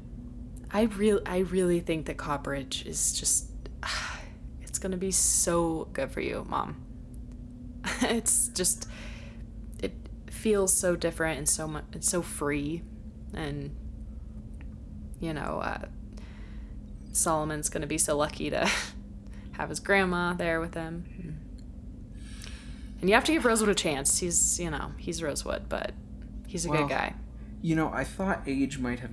[0.71, 3.49] I really, I really think that Copperidge is just,
[4.61, 6.83] it's gonna be so good for you, mom.
[8.01, 8.87] it's just,
[9.81, 9.93] it
[10.29, 12.83] feels so different and so much, it's so free,
[13.33, 13.75] and
[15.19, 15.85] you know, uh,
[17.11, 18.69] Solomon's gonna be so lucky to
[19.53, 21.42] have his grandma there with him.
[23.03, 24.19] And you have to give Rosewood a chance.
[24.19, 25.91] He's, you know, he's Rosewood, but
[26.47, 27.13] he's a Well, good guy.
[27.61, 29.11] You know, I thought age might have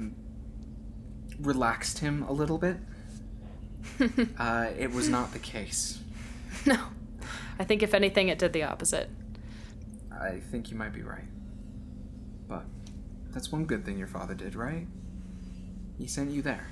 [1.41, 2.77] relaxed him a little bit.
[4.39, 5.99] uh, it was not the case.
[6.65, 6.79] No.
[7.59, 9.11] I think if anything, it did the opposite.
[10.13, 11.27] I think you might be right.
[12.47, 12.67] But
[13.33, 14.87] that's one good thing your father did, right?
[15.99, 16.69] He sent you there.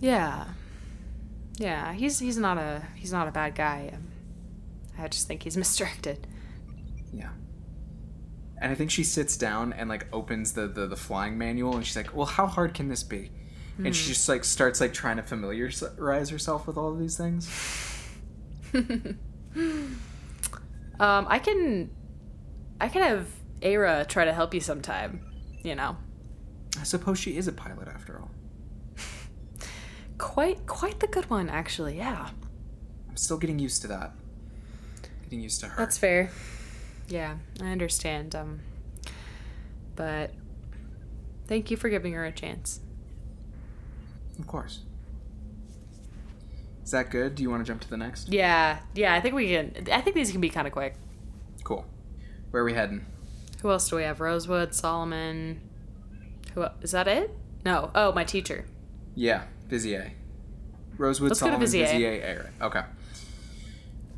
[0.00, 0.46] Yeah.
[1.58, 3.92] Yeah, he's he's not a he's not a bad guy.
[4.98, 6.26] I just think he's misdirected.
[7.12, 7.30] Yeah.
[8.60, 11.86] And I think she sits down and like opens the, the, the flying manual and
[11.86, 13.30] she's like, Well, how hard can this be?
[13.84, 17.48] And she just like starts like trying to familiarize herself with all of these things.
[21.00, 21.90] Um, I can
[22.80, 23.28] I can have
[23.60, 25.24] Aira try to help you sometime,
[25.62, 25.96] you know.
[26.78, 28.30] I suppose she is a pilot after all.
[30.18, 31.96] Quite quite the good one actually.
[31.96, 32.30] Yeah.
[33.08, 34.12] I'm still getting used to that.
[35.28, 35.76] Getting used to her.
[35.76, 36.30] That's fair.
[37.08, 38.34] Yeah, I understand.
[38.34, 38.60] Um
[39.96, 40.30] but
[41.46, 42.80] thank you for giving her a chance.
[44.38, 44.80] Of course.
[46.84, 47.34] Is that good?
[47.34, 48.32] Do you want to jump to the next?
[48.32, 48.78] Yeah.
[48.94, 50.94] Yeah, I think we can I think these can be kind of quick.
[51.64, 51.84] Cool.
[52.50, 53.04] Where are we heading?
[53.62, 54.20] Who else do we have?
[54.20, 55.60] Rosewood, Solomon.
[56.54, 57.30] Who is that it?
[57.64, 57.90] No.
[57.94, 58.64] Oh, my teacher.
[59.14, 60.12] Yeah, Vizier.
[60.96, 61.86] Rosewood, Let's Solomon, Vizier.
[61.86, 62.52] Vizier, Aaron.
[62.62, 62.82] Okay.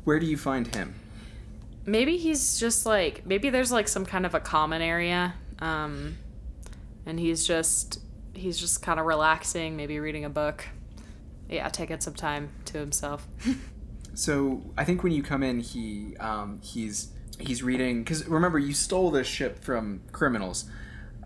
[0.03, 0.95] Where do you find him?
[1.85, 6.17] Maybe he's just like maybe there's like some kind of a common area um
[7.05, 7.99] and he's just
[8.33, 10.67] he's just kind of relaxing maybe reading a book
[11.49, 13.27] yeah taking some time to himself
[14.13, 17.09] So I think when you come in, he um, he's
[17.39, 20.69] he's reading because remember you stole this ship from criminals.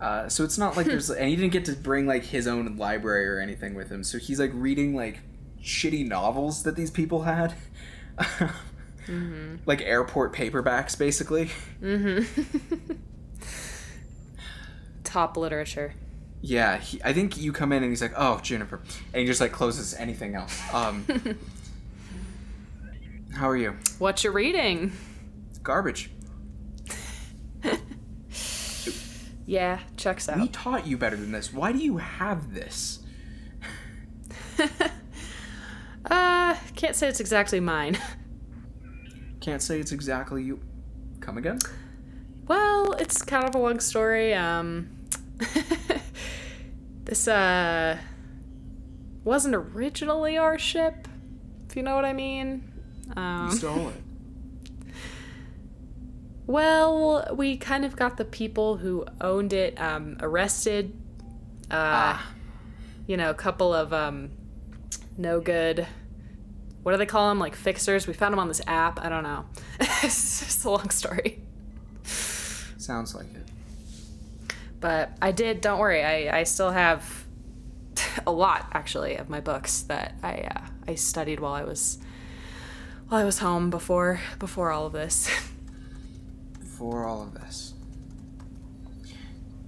[0.00, 2.76] Uh, so it's not like there's and he didn't get to bring like his own
[2.76, 4.04] library or anything with him.
[4.04, 5.20] So he's like reading like
[5.62, 7.54] shitty novels that these people had,
[9.66, 11.50] like airport paperbacks, basically.
[11.80, 12.94] Mm-hmm.
[15.04, 15.94] Top literature
[16.42, 18.80] Yeah, he, I think you come in and he's like, "Oh, Juniper,"
[19.12, 20.60] and he just like closes anything else.
[20.74, 21.06] Um,
[23.34, 23.76] how are you?
[23.98, 24.92] what you reading
[25.62, 26.10] Garbage.
[29.46, 30.38] yeah checks out.
[30.38, 31.52] We taught you better than this.
[31.52, 33.00] Why do you have this?
[36.10, 37.98] uh can't say it's exactly mine
[39.46, 40.58] Can't say it's exactly you.
[41.20, 41.60] Come again?
[42.48, 44.34] Well, it's kind of a long story.
[44.34, 44.88] Um,
[47.04, 47.96] this uh
[49.22, 51.06] wasn't originally our ship,
[51.68, 52.64] if you know what I mean.
[53.16, 54.02] Um, You stole it.
[56.48, 60.92] well, we kind of got the people who owned it um, arrested.
[61.70, 62.18] Uh,
[63.06, 64.32] You know, a couple of um,
[65.16, 65.86] no good.
[66.86, 67.40] What do they call them?
[67.40, 68.06] Like fixers.
[68.06, 69.04] We found them on this app.
[69.04, 69.44] I don't know.
[69.80, 71.40] it's just a long story.
[72.04, 74.54] Sounds like it.
[74.78, 75.60] But I did.
[75.60, 76.04] Don't worry.
[76.04, 77.26] I, I still have
[78.24, 81.98] a lot actually of my books that I uh, I studied while I was
[83.08, 85.28] while I was home before before all of this.
[86.60, 87.74] before all of this.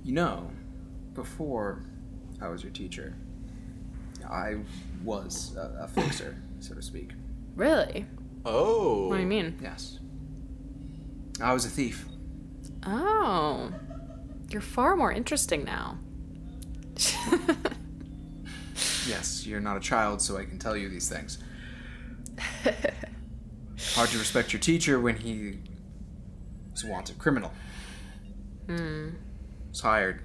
[0.05, 0.53] You know,
[1.15, 1.83] before
[2.41, 3.17] I was your teacher,
[4.31, 4.59] I
[5.03, 7.13] was a, a fixer, so to speak.
[7.55, 8.07] really?
[8.45, 9.09] Oh.
[9.09, 9.59] What do you mean?
[9.63, 9.99] Yes.
[11.43, 12.07] I was a thief.
[12.87, 13.73] Oh,
[14.49, 15.99] you're far more interesting now.
[19.09, 21.39] Yes, you're not a child, so I can tell you these things.
[23.95, 25.61] Hard to respect your teacher when he
[26.71, 27.51] was a wanted criminal.
[28.67, 29.11] Hmm.
[29.71, 30.23] Was hired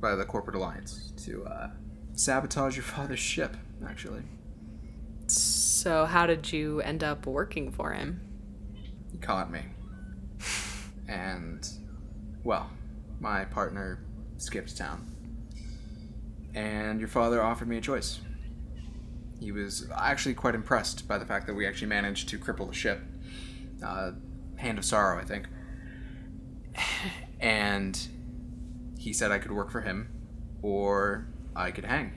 [0.00, 1.68] by the corporate alliance to uh,
[2.14, 3.54] sabotage your father's ship.
[3.86, 4.22] Actually,
[5.88, 8.20] So how did you end up working for him?
[9.10, 9.62] he caught me,
[11.08, 11.66] and
[12.44, 12.68] well,
[13.20, 14.04] my partner
[14.36, 15.10] skipped town,
[16.54, 18.20] and your father offered me a choice.
[19.40, 22.74] He was actually quite impressed by the fact that we actually managed to cripple the
[22.74, 23.00] ship.
[23.82, 24.10] Uh,
[24.56, 25.48] Hand of Sorrow, I think.
[27.40, 27.98] And
[28.98, 30.10] he said I could work for him,
[30.60, 32.12] or I could hang.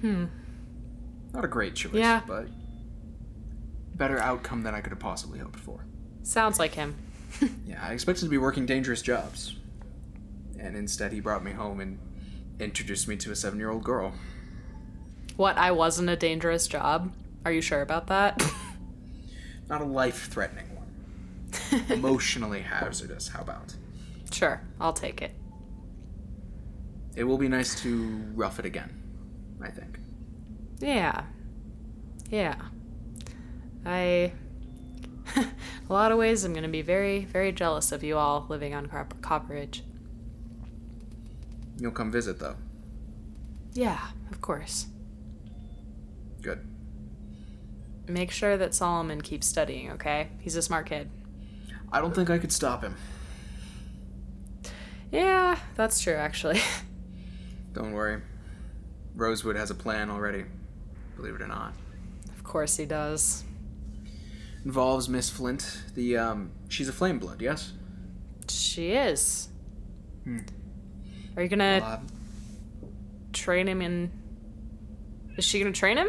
[0.00, 0.24] Hmm.
[1.32, 2.20] Not a great choice, Yeah.
[2.26, 2.46] but
[3.94, 5.84] better outcome than I could have possibly hoped for.
[6.22, 6.94] Sounds like him.
[7.66, 9.56] Yeah, I expected to be working dangerous jobs.
[10.58, 11.98] And instead, he brought me home and
[12.60, 14.12] introduced me to a seven year old girl.
[15.36, 17.10] What, I wasn't a dangerous job?
[17.46, 18.40] Are you sure about that?
[19.68, 21.84] Not a life threatening one.
[21.90, 23.74] Emotionally hazardous, how about?
[24.30, 25.32] sure, I'll take it.
[27.16, 28.90] It will be nice to rough it again,
[29.62, 29.98] I think.
[30.82, 31.24] Yeah.
[32.30, 32.56] Yeah.
[33.86, 34.32] I.
[35.36, 38.74] a lot of ways, I'm going to be very, very jealous of you all living
[38.74, 39.82] on Cop- Copperidge.
[41.78, 42.56] You'll come visit, though.
[43.72, 44.86] Yeah, of course.
[46.42, 46.66] Good.
[48.08, 50.28] Make sure that Solomon keeps studying, okay?
[50.40, 51.08] He's a smart kid.
[51.92, 52.96] I don't think I could stop him.
[55.12, 56.60] Yeah, that's true, actually.
[57.74, 58.22] Don't worry.
[59.14, 60.44] Rosewood has a plan already,
[61.22, 61.72] believe it or not.
[62.36, 63.44] of course he does.
[64.64, 67.72] Involves Miss Flint, the, um, she's a flame blood, yes?
[68.48, 69.48] She is.
[71.36, 72.00] Are you gonna Uh,
[73.32, 74.10] train him in.
[75.36, 76.08] Is she gonna train him?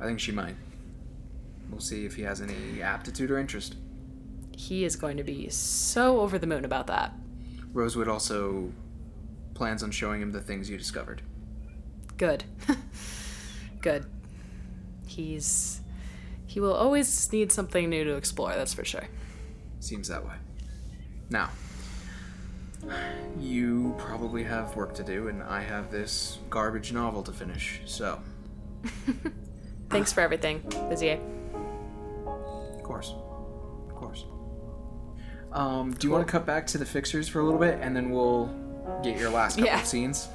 [0.00, 0.56] I think she might.
[1.70, 3.76] We'll see if he has any aptitude or interest.
[4.56, 7.12] He is going to be so over the moon about that.
[7.72, 8.72] Rosewood also
[9.54, 11.22] plans on showing him the things you discovered.
[12.16, 12.44] Good.
[13.80, 14.06] Good.
[15.06, 15.80] He's.
[16.46, 19.04] He will always need something new to explore, that's for sure.
[19.80, 20.34] Seems that way.
[21.30, 21.50] Now,
[23.38, 28.18] you probably have work to do, and I have this garbage novel to finish, so,
[29.90, 31.18] Thanks for everything, Vizier.
[32.26, 33.12] of course.
[33.88, 34.24] Of course.
[35.52, 37.94] Um, do you want to cut back to the fixers for a little bit, and
[37.94, 38.46] then we'll
[39.02, 39.80] get your last couple Yeah.
[39.80, 40.28] of scenes?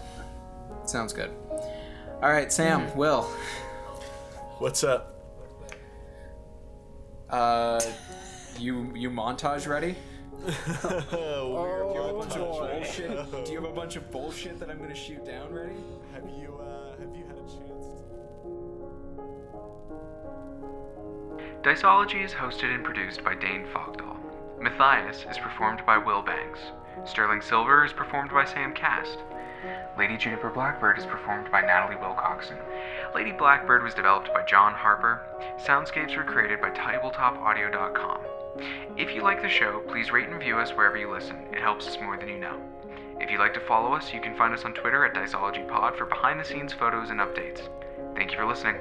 [0.85, 1.31] Sounds good.
[2.23, 3.23] All right, Sam, Will.
[4.59, 5.13] What's up?
[7.29, 7.81] Uh,
[8.57, 9.97] you you montage ready?
[11.11, 13.45] Oh, bullshit.
[13.45, 15.75] Do you have a bunch of bullshit that I'm gonna shoot down ready?
[16.13, 17.87] Have you uh, have you had a chance?
[21.61, 24.17] Diceology is hosted and produced by Dane Fogdahl.
[24.61, 26.61] Matthias is performed by Will Banks.
[27.03, 29.19] Sterling Silver is performed by Sam Cast.
[29.97, 32.57] Lady Juniper Blackbird is performed by Natalie Wilcoxon.
[33.13, 35.21] Lady Blackbird was developed by John Harper.
[35.57, 38.21] Soundscapes were created by TabletopAudio.com.
[38.97, 41.37] If you like the show, please rate and review us wherever you listen.
[41.51, 42.59] It helps us more than you know.
[43.19, 46.05] If you'd like to follow us, you can find us on Twitter at DiceologyPod for
[46.05, 47.61] behind the scenes photos and updates.
[48.15, 48.75] Thank you for listening.